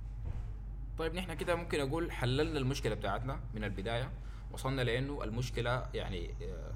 [0.99, 4.11] طيب نحن كده ممكن أقول حللنا المشكلة بتاعتنا من البداية.
[4.53, 6.73] وصلنا لإنه المشكلة يعني آه،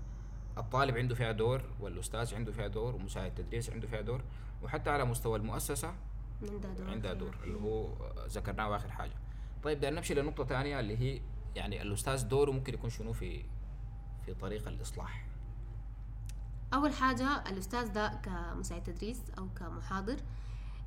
[0.58, 4.22] الطالب عنده فيها دور والأستاذ عنده فيها دور ومساعد التدريس عنده فيها دور.
[4.62, 5.94] وحتى على مستوى المؤسسة
[6.42, 6.90] عندها دور.
[6.90, 7.88] عندها دور اللي هو
[8.28, 9.14] ذكرناه آخر حاجة.
[9.62, 11.20] طيب ده نمشي لنقطة ثانية اللي هي
[11.56, 13.44] يعني الأستاذ دوره ممكن يكون شنو في
[14.26, 15.26] في طريق الإصلاح؟
[16.74, 20.16] أول حاجة الأستاذ ده كمساعد تدريس أو كمحاضر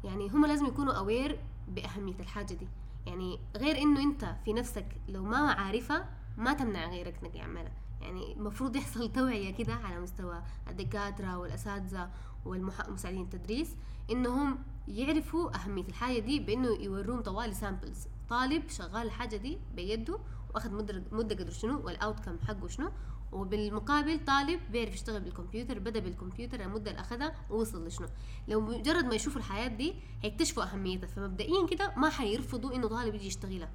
[0.04, 2.68] يعني هم لازم يكونوا اوير بأهمية الحاجة دي.
[3.06, 7.72] يعني غير إنه أنت في نفسك لو ما عارفها ما تمنع غيرك إنك يعملها.
[8.02, 12.10] يعني المفروض يحصل توعية كده على مستوى الدكاترة والأساتذة
[12.46, 13.76] والمساعدين التدريس
[14.12, 14.58] إنهم
[14.88, 20.20] يعرفوا أهمية الحاجة دي بإنه يوروهم طوالي samples طالب شغال الحاجة دي بيده
[20.54, 22.92] وأخذ مده مدة قدر شنو وال outcome حقه شنو
[23.32, 28.08] وبالمقابل طالب بيعرف يشتغل بالكمبيوتر بدأ بالكمبيوتر المده اللي اخذها ووصل لشنو.
[28.48, 31.08] لو مجرد ما يشوفوا الحاجات دي هيكتشفوا أهميتها.
[31.08, 33.70] فمبدئيا كده ما حيرفضوا إنه طالب يجي يشتغلها.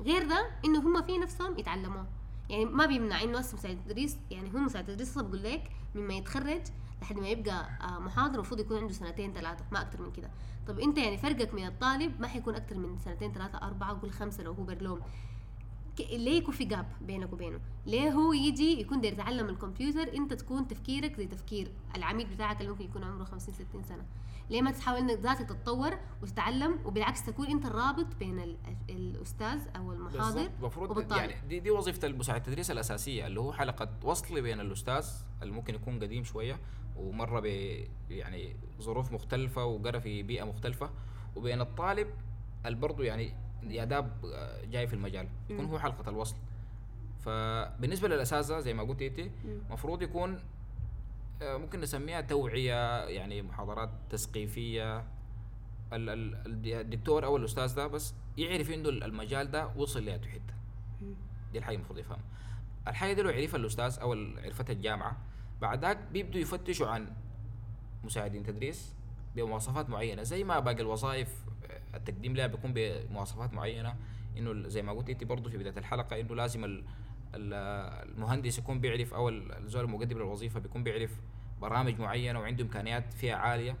[0.00, 2.06] غير ده إنه هم في نفسهم يتعلموه
[2.50, 4.16] يعني ما بيمنع انه هسه مساعد تدريس.
[4.30, 6.62] يعني هو مساعد تدريس بقول لك مما يتخرج
[7.02, 10.30] لحد ما يبقى آه، محاضر المفروض يكون عنده سنتين ثلاثة ما أكتر من كده.
[10.68, 14.42] طب أنت يعني فرقك من الطالب ما حيكون أكتر من سنتين ثلاثة أربعة قول خمسة
[14.42, 15.00] لو هو برلوم
[16.00, 20.68] ليه يكون في جاب بينك وبينه؟ ليه هو يجي يكون داير يتعلم الكمبيوتر انت تكون
[20.68, 24.04] تفكيرك زي تفكير العميد بتاعك اللي ممكن يكون عمره 50 60 سنة؟
[24.50, 28.56] ليه ما تحاول إنك ذاتك تتطور وتتعلم وبالعكس تكون انت الرابط بين ال-
[28.90, 30.40] الأستاذ أو المحاضر.
[30.90, 31.12] المفروض.
[31.18, 35.06] يعني دي دي وظيفة المساعد التدريس الأساسية اللي هو حلقة وصل بين الأستاذ
[35.42, 36.60] اللي ممكن يكون قديم شوية
[36.96, 37.44] ومر ب
[38.10, 40.90] يعني ظروف مختلفة وقرأ في بيئة مختلفة
[41.36, 42.08] وبين الطالب
[42.66, 43.34] اللي برضه يعني
[43.70, 45.28] ياداب آه، جاي في المجال.
[45.50, 45.64] يكون.
[45.64, 46.36] هو حلقة الوصل.
[47.24, 50.38] فبالنسبة للأساتذة زي ما قلت أنت المفروض يكون
[51.42, 54.98] آه، ممكن نسميها توعية يعني محاضرات تثقيفية.
[55.92, 60.54] ال- ال- الد- الدكتور أو الأستاذ ده بس يعرف انه المجال ده وصل لأي حتة
[61.52, 62.24] دي الحاجة المفروض يفهمها
[62.88, 64.12] الحاجة دي لو عرفها الأستاذ أو
[64.44, 65.16] عرفتها الجامعة
[65.60, 67.12] بعد ذاك بيبدوا يفتشوا عن
[68.04, 68.94] مساعدين تدريس
[69.36, 71.43] بمواصفات معينة زي ما باقي الوظائف
[71.96, 73.94] التقديم لها بيكون بمواصفات معينة
[74.38, 76.84] إنه زي ما قلت انت برضه في بداية الحلقة إنه لازم ال-
[77.34, 81.10] ال- المهندس يكون بيعرف أو ال- الزول المقدم للوظيفة بيكون بيعرف
[81.60, 83.76] برامج معينة وعنده إمكانيات فيها عالية.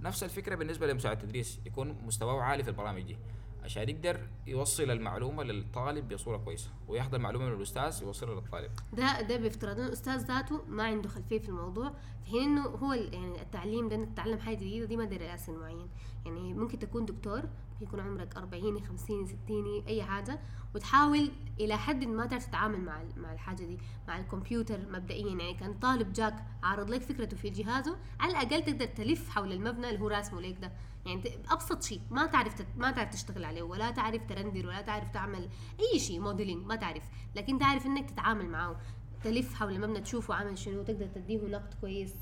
[0.00, 3.16] نفس الفكرة بالنسبة لمساعد التدريس يكون مستواه عالي في البرامج دي.
[3.64, 8.70] عشان يقدر يوصل المعلومة للطالب بصورة كويسة وياخذ المعلومة من الأستاذ يوصلها للطالب.
[8.92, 11.90] ده ده بافتراض ان الأستاذ ذاته ما عنده خلفية في الموضوع
[12.24, 15.88] في حين إنه هو يعني التعليم ده انك تتعلم حاجة جديدة دي ما سن معين
[16.26, 17.42] يعني ممكن تكون دكتور
[17.80, 20.40] يكون عمرك 40 50 60 أي حاجة
[20.74, 21.30] وتحاول
[21.60, 23.78] إلى حد ما تعرف تتعامل مع مع الحاجة دي
[24.08, 25.28] مع الكمبيوتر مبدئيا.
[25.28, 29.88] يعني كان طالب جاك عارض لك فكرته في جهازه على الأقل تقدر تلف حول المبنى
[29.88, 30.72] اللي هو راسمه لك ده.
[31.08, 32.66] يعني أبسط شيء ما تعرف تت...
[32.76, 35.48] ما تعرف تشتغل عليه ولا تعرف ت render ولا تعرف تعمل
[35.80, 37.02] أي شيء modeling ما تعرف.
[37.34, 38.80] لكن تعرف إنك تتعامل معه
[39.24, 42.14] تلف حول المبنى تشوفه عامل شنو تقدر تديه نقد كويس.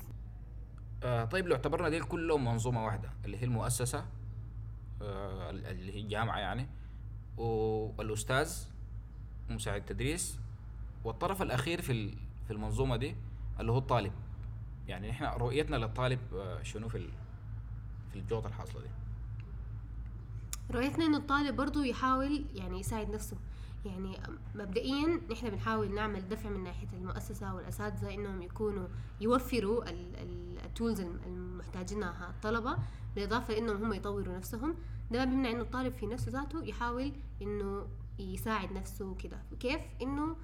[1.03, 4.05] آه طيب لو اعتبرنا دي كلهم منظومة واحدة اللي هي المؤسسة
[5.01, 6.67] آه اللي هي الجامعة يعني
[7.37, 8.65] والأستاذ
[9.49, 10.39] مساعد التدريس
[11.03, 12.11] والطرف الأخير في
[12.47, 13.15] في المنظومة دي
[13.59, 14.13] اللي هو الطالب.
[14.87, 17.09] يعني إحنا رؤيتنا للطالب آه شنو في
[18.13, 18.87] في الجوطة الحاصلة دي.
[20.71, 23.37] رؤيتنا انه الطالب برضو يحاول يعني يساعد نفسه؟
[23.85, 24.17] يعني
[24.55, 28.87] مبدئيا نحن بنحاول نعمل دفع من ناحية المؤسسة والأساتذة إنهم يكونوا
[29.21, 29.83] يوفروا
[30.65, 32.77] التولز المحتاجينها الطلبة
[33.15, 34.75] بالإضافة لانهم هم يطوروا نفسهم.
[35.11, 37.87] ده ما بيمنع انه الطالب في نفسه ذاته يحاول إنه
[38.19, 40.35] يساعد نفسه كده كيف؟ إنه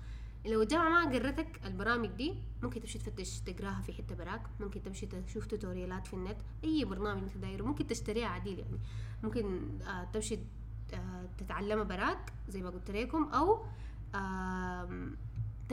[0.46, 2.34] لو الجامعة ما قرتك البرامج دي
[2.64, 7.24] ممكن تمشي تفتش تقراها في حتة براك ممكن تمشي تشوف توتوريالات في النت أي برنامج
[7.24, 8.80] أنت دايره ممكن تشتريها عديل يعني.
[9.24, 10.40] ممكن آه تمشي
[10.94, 13.66] آه تتعلمها براك زي ما قلت لكم أو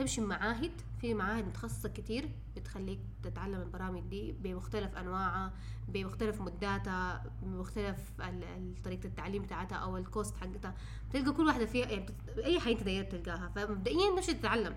[0.01, 0.71] تمشي معاهد
[1.01, 5.53] في معاهد متخصصة كتير بتخليك تتعلم البرامج دي بمختلف أنواعها
[5.87, 7.97] بمختلف مداتها بمختلف
[8.83, 10.73] طريقة التعليم بتاعتها أو الكوست حقتها
[11.13, 12.05] تلقى كل واحدة فيها يعني.
[12.45, 14.75] أي حاجة أنت تلقاها فمبدئيا تمشي تتعلم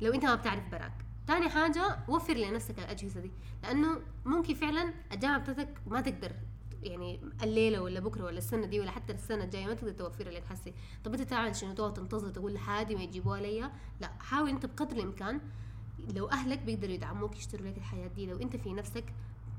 [0.00, 3.30] لو أنت ما بتعرف براك تاني حاجة وفر لنفسك الأجهزة دي
[3.62, 6.32] لأنه ممكن فعلا الجامعة بتاعتك ما تقدر
[6.82, 10.44] يعني الليلة ولا بكرة ولا السنة دي ولا حتى السنة الجاية ما تقدر توفرها لك
[10.44, 10.72] حسي
[11.04, 14.96] طب أنت تعمل شنو؟ تقعد تنتظر تقول لحد ما يجيبوها ليا لا حاول أنت بقدر
[14.96, 15.40] الإمكان
[16.14, 18.26] لو أهلك بيقدروا يدعموك يشتروا لك الحاجات دي.
[18.26, 19.04] لو أنت في نفسك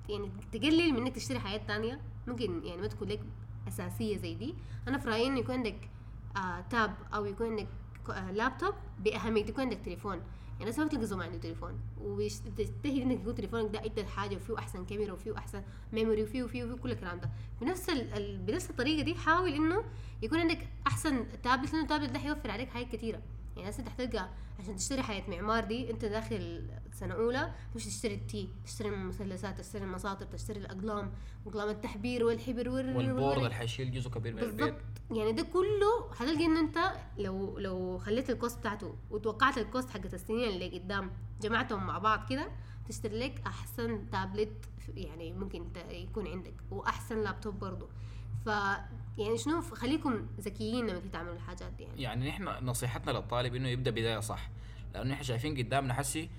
[0.09, 3.19] يعني تقلل من إنك تشتري حاجات تانية ممكن يعني ما تكون لك
[3.67, 4.55] أساسية زي دي.
[4.87, 5.89] أنا في رأيي إنه يكون عندك
[6.37, 7.67] آه تاب أو يكون عندك
[8.09, 10.21] آه لابتوب بأهمية يكون عندك تليفون.
[10.63, 14.85] يعني بتلقى زول ما عنده تليفون وتجتهد إنك يكون تليفونك ده أدى حاجة وفيه أحسن
[14.85, 15.61] كاميرا وفيه أحسن
[15.93, 17.29] ميموري وفيه وفيه وفيه كل الكلام ده.
[17.61, 18.37] بنفس ال...
[18.37, 19.83] بنفس الطريقة دي حاول إنه
[20.21, 23.21] يكون عندك أحسن تابلت لأنه التابلت ده حيوفر عليك حاجات كثيره
[23.57, 24.29] يعني هسه حتلقى
[24.59, 29.57] عشان تشتري حاجات معمار دي انت داخل سنة أولى مش تشتري ال T تشتري المثلثات
[29.61, 31.11] تشتري المساطر تشتري الأقلام
[31.47, 34.61] أقلام التحبير والحبر وال- والبورد وال- اللي حيشيل جزء كبير من بالضبط.
[34.61, 34.81] البيت
[35.11, 36.77] يعني ده كله حتلقى انه انت
[37.17, 41.97] لو لو خليت ال cost بتاعته وتوقعت ال cost حقت السنين اللي قدام جمعتهم مع
[41.97, 42.47] بعض كده
[42.89, 47.87] تشتري لك أحسن تابلت يعني ممكن يكون عندك وأحسن لابتوب برضه.
[48.45, 48.49] ف
[49.17, 52.01] يعني شنو خليكم ذكيين لما تعملوا الحاجات دي يعني.
[52.01, 54.49] يعني نحن نصيحتنا للطالب إنه يبدأ بداية صح
[54.93, 56.29] لأنه إحنا شايفين قدامنا حسي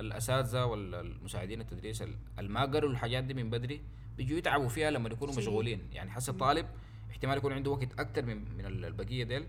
[0.00, 3.80] الأساتذة والمساعدين التدريس ال- اللي ما قروا الحاجات دي من بدري
[4.16, 5.34] بيجوا يتعبوا فيها لما يكونوا.
[5.34, 5.80] مشغولين.
[5.92, 6.66] يعني حسي الطالب
[7.10, 9.46] احتمال يكون عنده وقت أكثر من من ال- البقية ديل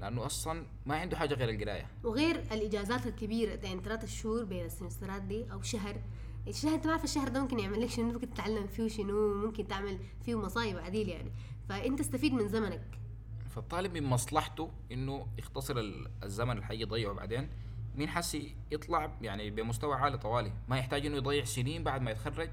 [0.00, 1.86] لأنه أصلا ما عنده حاجة غير القراية.
[2.04, 5.96] وغير الإجازات الكبيرة يعني ثلاثة شهور بين السمسترات دي أو شهر.
[6.48, 9.68] الشهر انت ما عارف الشهر ده ممكن يعمل لك شنو؟ ممكن تتعلم فيه شنو؟ ممكن
[9.68, 11.30] تعمل فيه مصايب عديل يعني.
[11.68, 12.98] فأنت استفيد من زمنك.
[13.50, 17.48] فالطالب من مصلحته إنه يختصر ال- الزمن اللي حيجي يضيعه بعدين.
[17.94, 20.52] مين حسي يطلع يعني بمستوى عالي طوالي.
[20.68, 22.50] ما يحتاج إنه يضيع سنين بعد ما يتخرج.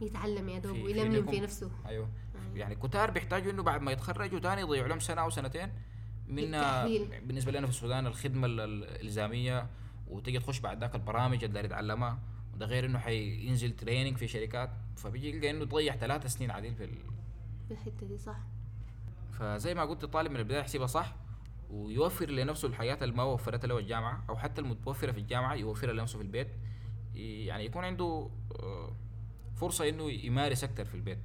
[0.00, 1.70] يتعلم يا دوب ويلملم في نفسه.
[1.86, 2.08] أيوه.
[2.54, 5.72] يعني كتار بيحتاجوا إنه بعد ما يتخرجوا تاني يضيعوا لهم سنة أو سنتين
[6.28, 7.08] من للتأهيل.
[7.26, 9.66] بالنسبة لنا في السودان الخدمة ال- ال- الإلزامية.
[10.08, 12.18] وتيجي تخش بعد ذاك البرامج اللي يتعلمها
[12.54, 14.70] وده غير إنه حينزل تريننج في شركات.
[14.96, 16.88] فبيجي يلقى إنه ضيع ثلاث سنين عديل في
[17.70, 17.76] ال...
[17.76, 18.36] في الحته دي صح.
[19.32, 21.14] فزي ما قلت الطالب من البداية يحسبها صح
[21.70, 26.18] ويوفر لنفسه الحياة اللي ما وفرتها له الجامعة أو حتى المتوفرة في الجامعة يوفرها لنفسه
[26.18, 26.48] في البيت.
[27.14, 28.96] يعني يكون عنده آه،
[29.56, 31.18] فرصة إنه يمارس أكثر في البيت.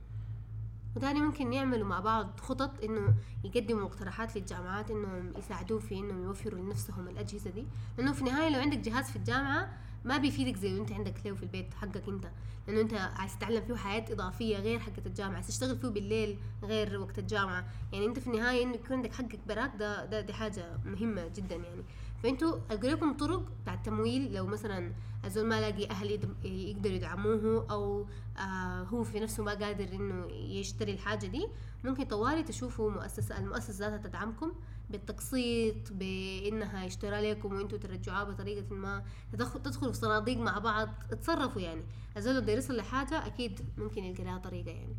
[0.96, 6.60] وتاني ممكن يعملوا مع بعض خطط إنه يقدموا مقترحات للجامعات إنهم يساعدوه في إنهم يوفروا
[6.60, 7.66] لنفسهم الأجهزة دي.
[7.98, 11.36] لأنه في النهاية لو عندك جهاز في الجامعة ما بيفيدك زي لو انت عندك له
[11.36, 12.26] في البيت حقك انت.
[12.68, 16.99] لأنه انت عايز تتعلم فيه حياة إضافية غير حقة الجامعة عايز تشتغل فيه بالليل غير
[16.99, 17.66] وقت الجامعة.
[17.93, 21.56] يعني انت في النهاية إنه يكون عندك حقك براك ده ده دي حاجة مهمة جدا
[21.56, 21.84] يعني.
[22.24, 24.93] فأنتوا القوا لكم طرق بتاع التمويل لو مثلا
[25.26, 26.12] الزول ما لاقي أهل
[26.43, 28.06] يقدروا يدعموه أو
[28.38, 31.47] آه هو في نفسه ما قادر إنه يشتري الحاجة دي
[31.84, 34.52] ممكن طوالي تشوفوا مؤسسة المؤسسة ذاتها تدعمكم.
[34.92, 41.62] بالتقسيط بإنها يشترى لكم وإنتوا ترجعوها بطريقة ما تدخل تدخلوا في صناديق مع بعض اتصرفوا
[41.62, 41.84] يعني.
[42.18, 44.96] الزول بده يرسل لحاجه أكيد ممكن يلقى لها طريقة يعني.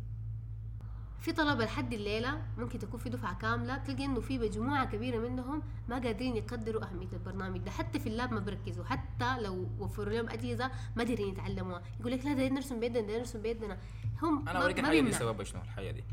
[1.19, 5.63] في طلبة لحد الليلة ممكن تكون في دفعة كاملة تلقى إنه في مجموعة كبيرة منهم
[5.89, 7.71] ما قادرين يقدروا أهمية البرنامج ده.
[7.71, 8.83] حتى في اللاب ما بركزوا.
[8.85, 11.81] حتى لو وفروا لهم أجهزة ما قادرين يتعلموها.
[11.99, 13.77] يقول لك لا ده نرسم بيدنا ده نرسم بيدنا
[14.21, 15.11] هم اوريك ما الحاجة دي.
[15.13, 16.03] سببها شنو الحاجة دي؟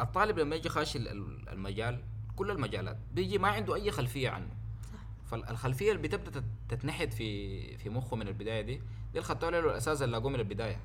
[0.00, 2.02] الطالب لما يجي خاش ال- ال- المجال
[2.38, 4.48] كل المجالات بيجي ما عنده أي خلفية عنه
[4.92, 4.98] صح.
[5.30, 9.58] فالخلفية اللي بتبدأ تت- تتنحت في في مخه من البداية دي دي اللي خدتوها له
[9.58, 10.80] الاساس اللي لاقوه من البداية.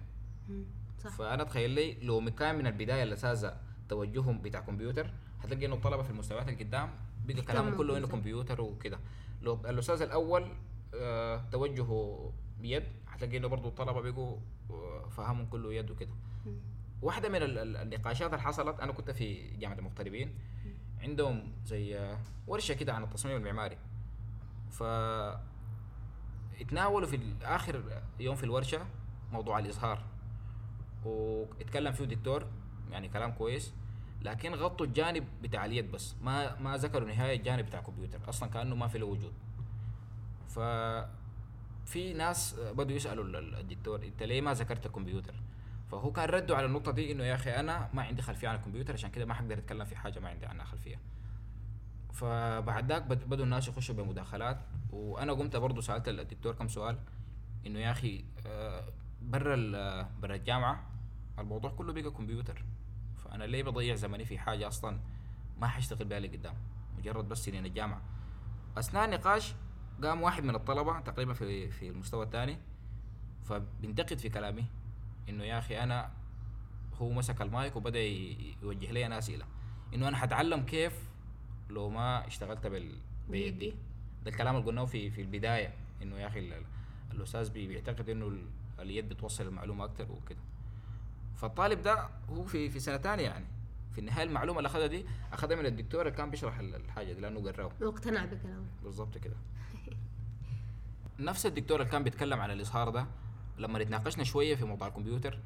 [1.04, 3.46] صح فأنا تخيل لي لو كان من البداية الاساس
[3.90, 5.10] توجههم بتاع كمبيوتر
[5.44, 6.90] هتلاقي إنه الطلبة في المستويات اللي قدام
[7.26, 8.08] بقى كلامهم كله إنه.
[8.08, 9.00] كمبيوتر وكده
[9.42, 10.48] لو الأستاذ الأول
[10.96, 12.32] آه توجهه
[12.62, 14.38] بيد هتلاقي إنه برضه الطلبة بقوا
[14.70, 16.12] آه، فهمهم كله يد وكده.
[17.02, 20.36] واحدة من ال- ال- النقاشات اللي حصلت أنا كنت في جامعة المغتربين
[21.04, 22.16] عندهم زي
[22.48, 23.78] ورشة كده عن التصميم المعماري.
[24.72, 24.84] ف
[26.62, 28.86] اتناولوا في آخر يوم في الورشة
[29.32, 30.04] موضوع الإزهار.
[31.06, 32.48] واتكلم فيه الدكتور
[32.92, 33.74] يعني كلام كويس
[34.22, 36.16] لكن غطوا الجانب بتاع اليد بس.
[36.22, 38.30] ما ما ذكروا نهاية الجانب بتاع الكمبيوتر.
[38.30, 39.34] أصلا كأنه ما في له وجود.
[40.48, 40.60] ف
[41.86, 45.34] في ناس بدوا يسألوا ال- ال- الدكتور أنت ليه ما ذكرت الكمبيوتر؟
[45.94, 48.94] فهو كان رده على النقطة دي إنه يا أخي أنا ما عندي خلفية عن الكمبيوتر
[48.94, 51.00] عشان كده ما حقدر أتكلم في حاجة ما عندي عنها خلفية.
[52.14, 54.60] فبعد ذاك بد- بدوا الناس يخشوا بمداخلات.
[54.92, 56.98] وأنا قمت برضه سألت الدكتور كم سؤال
[57.68, 58.84] إنه يا أخي آه،
[59.22, 59.56] برا
[60.22, 60.90] برا الجامعة
[61.40, 62.66] الموضوع كله بقى كمبيوتر.
[63.18, 65.00] فأنا ليه بضيع زمني في حاجة أصلا
[65.62, 66.54] ما حاشتغل بها لقدام؟
[66.98, 68.02] مجرد بس سنين الجامعة
[68.78, 69.54] أثناء النقاش
[70.04, 72.58] قام واحد من الطلبة تقريبا في في المستوى الثاني
[73.44, 74.66] فبينتقد في كلامي.
[75.30, 76.12] إنه يا أخي أنا
[77.02, 78.00] هو مسك المايك وبدأ
[78.64, 79.46] يوجه لي أنا أسئلة.
[79.94, 80.94] إنه أنا حتعلم كيف
[81.70, 82.96] لو ما اشتغلت بال
[83.30, 83.74] بيدي.
[84.26, 86.66] ده الكلام اللي قلناه في في البداية إنه يا أخي ال-
[87.12, 88.46] الأستاذ بي- بيعتقد إنه ال-
[88.80, 90.40] اليد بتوصل المعلومة أكتر وكده.
[91.36, 93.46] فالطالب ده هو في في سنة ثانية يعني.
[93.92, 97.22] في النهاية المعلومة اللي أخذها دي أخذها من الدكتور اللي كان بيشرح ال- الحاجة دي
[97.22, 97.72] لأنه قراه.
[97.82, 98.66] واقتنع بكلامه.
[98.84, 99.36] بالظبط كده.
[101.20, 103.06] نفس الدكتور اللي كان بيتكلم عن الإظهار ده
[103.58, 105.40] لما اتناقشنا شوية في موضوع الكمبيوتر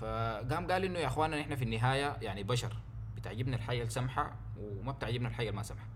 [0.00, 2.76] فقام قال إنه يا إخوانا نحن في النهاية يعني بشر
[3.16, 5.86] بتعجبنا الحاجة السمحة وما بتعجبنا الحاجة الما سمحه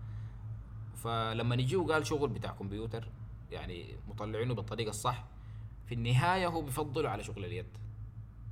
[0.95, 3.07] فلما نجي وقال شغل بتاع كمبيوتر
[3.51, 5.25] يعني مطلعينه بالطريقة الصح
[5.85, 7.77] في النهاية هو بيفضله على شغل اليد.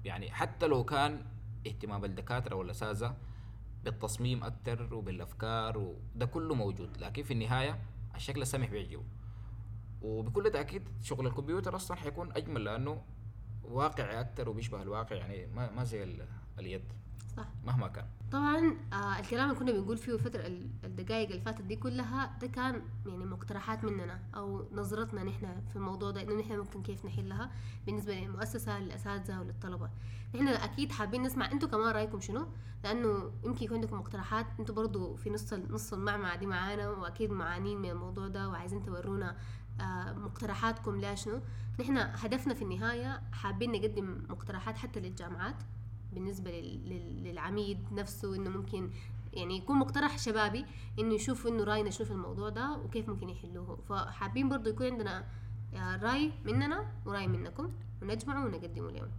[0.06, 1.26] يعني حتى لو كان
[1.68, 3.16] اهتمام الدكاتره والأساتذة
[3.84, 7.80] بالتصميم أكتر وبالأفكار وده كله موجود لكن في النهاية
[8.16, 9.04] الشكل السمح بيعجبه.
[10.04, 13.02] وبكل تأكيد شغل الكمبيوتر أصلا حيكون أجمل لأنه
[13.64, 16.28] واقعي أكتر وبيشبه الواقع يعني ما ما زي ال-
[16.60, 16.84] اليد
[17.38, 17.46] صح.
[17.66, 18.06] مهما كان.
[18.32, 22.48] طبعا آه الكلام اللي كنا بنقول فيه الفترة ال- الدقائق اللي فاتت دي كلها ده
[22.48, 27.52] كان يعني مقترحات مننا أو نظرتنا نحن في الموضوع ده إنه نحن ممكن كيف نحلها
[27.86, 29.90] بالنسبة للمؤسسة للأساتذة وللطلبة.
[30.36, 32.48] نحن أكيد حابين نسمع أنتوا كمان رأيكم شنو؟
[32.84, 37.78] لأنه يمكن يكون عندكم مقترحات أنتوا برضو في نص نص المعمعة دي معانا وأكيد معانين
[37.78, 39.38] من الموضوع ده وعايزين تورونا
[40.18, 41.40] مقترحاتكم لا شنو.
[41.80, 45.56] نحن هدفنا في النهاية حابين نقدم مقترحات حتى للجامعات
[46.14, 48.90] بالنسبة لل- لل- للعميد نفسه إنه ممكن
[49.34, 50.66] يعني يكون مقترح شبابي
[51.00, 53.76] إنه يشوف إنه رأينا شنو في الموضوع ده وكيف ممكن يحلوه.
[53.90, 55.26] فحابين برضو يكون عندنا
[55.76, 57.70] آه، رأي مننا ورأي منكم
[58.02, 59.10] ونجمعه ونقدمه اليوم.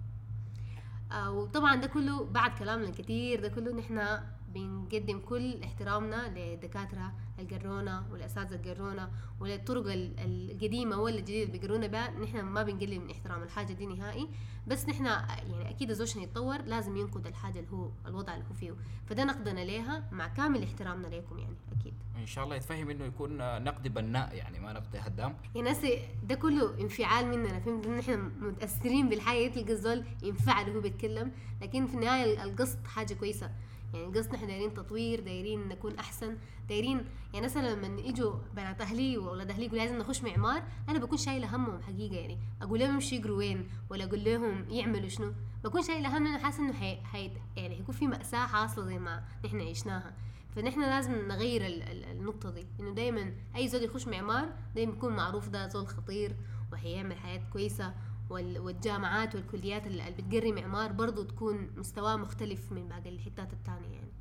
[1.13, 4.19] آه، وطبعا ده كله بعد كلامنا الكثير ده كله نحن
[4.55, 12.11] بنقدم كل احترامنا للدكاترة القرونا والأساتذة القرونا وللطرق ال- القديمة ولا الجديدة اللي بيقرونا بها.
[12.11, 14.29] نحن ما بنقلل من احترام الحاجة دي نهائي.
[14.67, 18.75] بس نحن يعني أكيد الزوج يتطور لازم ينقد الحاجة اللي هو الوضع اللي هو فيه.
[19.07, 21.95] فده نقدنا ليها مع كامل احترامنا ليكم يعني أكيد.
[22.17, 25.37] إن شاء الله يتفهم إنه يكون نقد بناء يعني ما نقد هدام.
[25.55, 30.81] يعني هسه ده كله انفعال مننا فهمت؟ ان إحنا متأثرين بالحاجة تلقى الزول ينفعل وهو
[30.81, 31.33] بيتكلم.
[31.63, 33.51] لكن في النهاية القصد حاجة كويسة.
[33.95, 36.37] يعني القصد إحنا دايرين تطوير دايرين نكون أحسن
[36.69, 37.05] دايرين
[37.35, 41.57] يعني مثلا لما يجوا بنات أهلي وأولاد أهلي يقولوا لازم نخش معمار أنا بكون شايلة
[41.57, 42.39] همهم حقيقة يعني.
[42.63, 45.33] أقول لهم يمشوا يقروا وين؟ ولا أقول لهم يعملوا شنو؟
[45.65, 46.97] بكون شايلة هم لأنه حاسة إنه حي...
[46.97, 47.31] حي...
[47.57, 50.15] يعني حيكون في مأساة حاصلة زي ما نحن عشناها.
[50.57, 55.17] فنحن لازم نغير ال- ال- النقطة دي إنه دايما أي زول يخش معمار دايما يكون
[55.17, 56.37] معروف ده زول خطير
[56.73, 57.95] وحيعمل حياة كويسة وال-
[58.31, 64.13] والجامعات والكليات اللي بتقري معمار برضو تكون مستواه مختلف من باقي الحتات التانية يعني.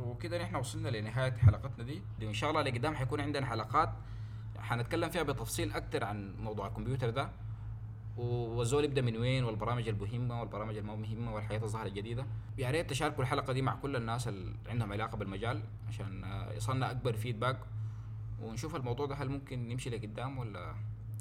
[0.00, 3.90] وكده نحن وصلنا لنهاية حلقتنا دي, وإن شاء الله لقدام حيكون عندنا حلقات
[4.58, 7.30] حنتكلم فيها بتفصيل أكتر عن موضوع الكمبيوتر ده.
[8.16, 12.26] والزول يبدأ من وين والبرامج المهمة والبرامج المو مهمة والحياة الظاهرة الجديدة.
[12.58, 16.90] يا ريت تشاركوا الحلقة دي مع كل الناس اللي عندهم علاقة بالمجال عشان آه، يصلنا
[16.90, 17.60] أكبر فيدباك
[18.42, 20.74] ونشوف الموضوع ده هل ممكن نمشي لقدام ولا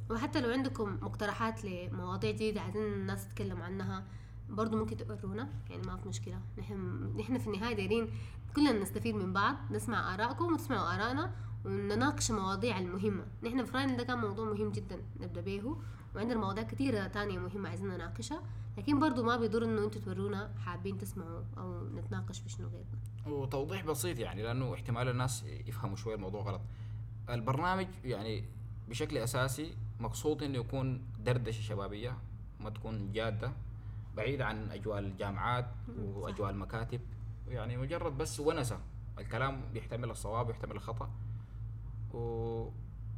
[0.09, 4.03] وحتى لو عندكم مقترحات لمواضيع جديدة عايزين الناس تتكلم عنها
[4.49, 5.49] برضو ممكن تقرونا.
[5.69, 6.39] يعني ما في مشكلة.
[6.57, 6.77] نحن
[7.19, 8.07] نحن في النهاية دايرين
[8.55, 11.35] كلنا نستفيد من بعض نسمع آرائكم وتسمعوا آرائنا
[11.65, 13.25] ونناقش المواضيع المهمة.
[13.43, 15.77] نحن في رأينا ده كان موضوع مهم جدا نبدأ به
[16.15, 18.43] وعندنا مواضيع كثيرة تانية مهمة عايزين نناقشها.
[18.77, 23.37] لكن برضو ما بيضر إنه أنتوا تورونا حابين تسمعوا أو نتناقش في شنو غيرنا.
[23.37, 26.61] وتوضيح بسيط يعني لأنه احتمال الناس يفهموا شوية الموضوع غلط.
[27.29, 28.45] البرنامج يعني
[28.89, 32.17] بشكل أساسي مقصود إنه يكون دردشة شبابية
[32.59, 33.51] ما تكون جادة
[34.15, 35.65] بعيد عن أجواء الجامعات.
[35.99, 37.01] وأجواء المكاتب.
[37.47, 38.79] يعني مجرد بس ونسة
[39.19, 41.09] الكلام بيحتمل الصواب ويحتمل الخطأ.
[42.13, 42.69] و...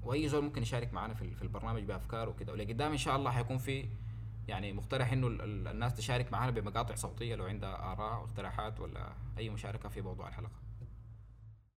[0.04, 2.54] وأي زول ممكن يشارك معنا في ال- في البرنامج بافكاره وكده.
[2.54, 3.86] ولقدام إن شاء الله حيكون في
[4.48, 9.14] يعني مقترح إنه ال- ال- الناس تشارك معنا بمقاطع صوتية لو عندها آراء واقتراحات ولا
[9.38, 10.52] أي مشاركة في موضوع الحلقة.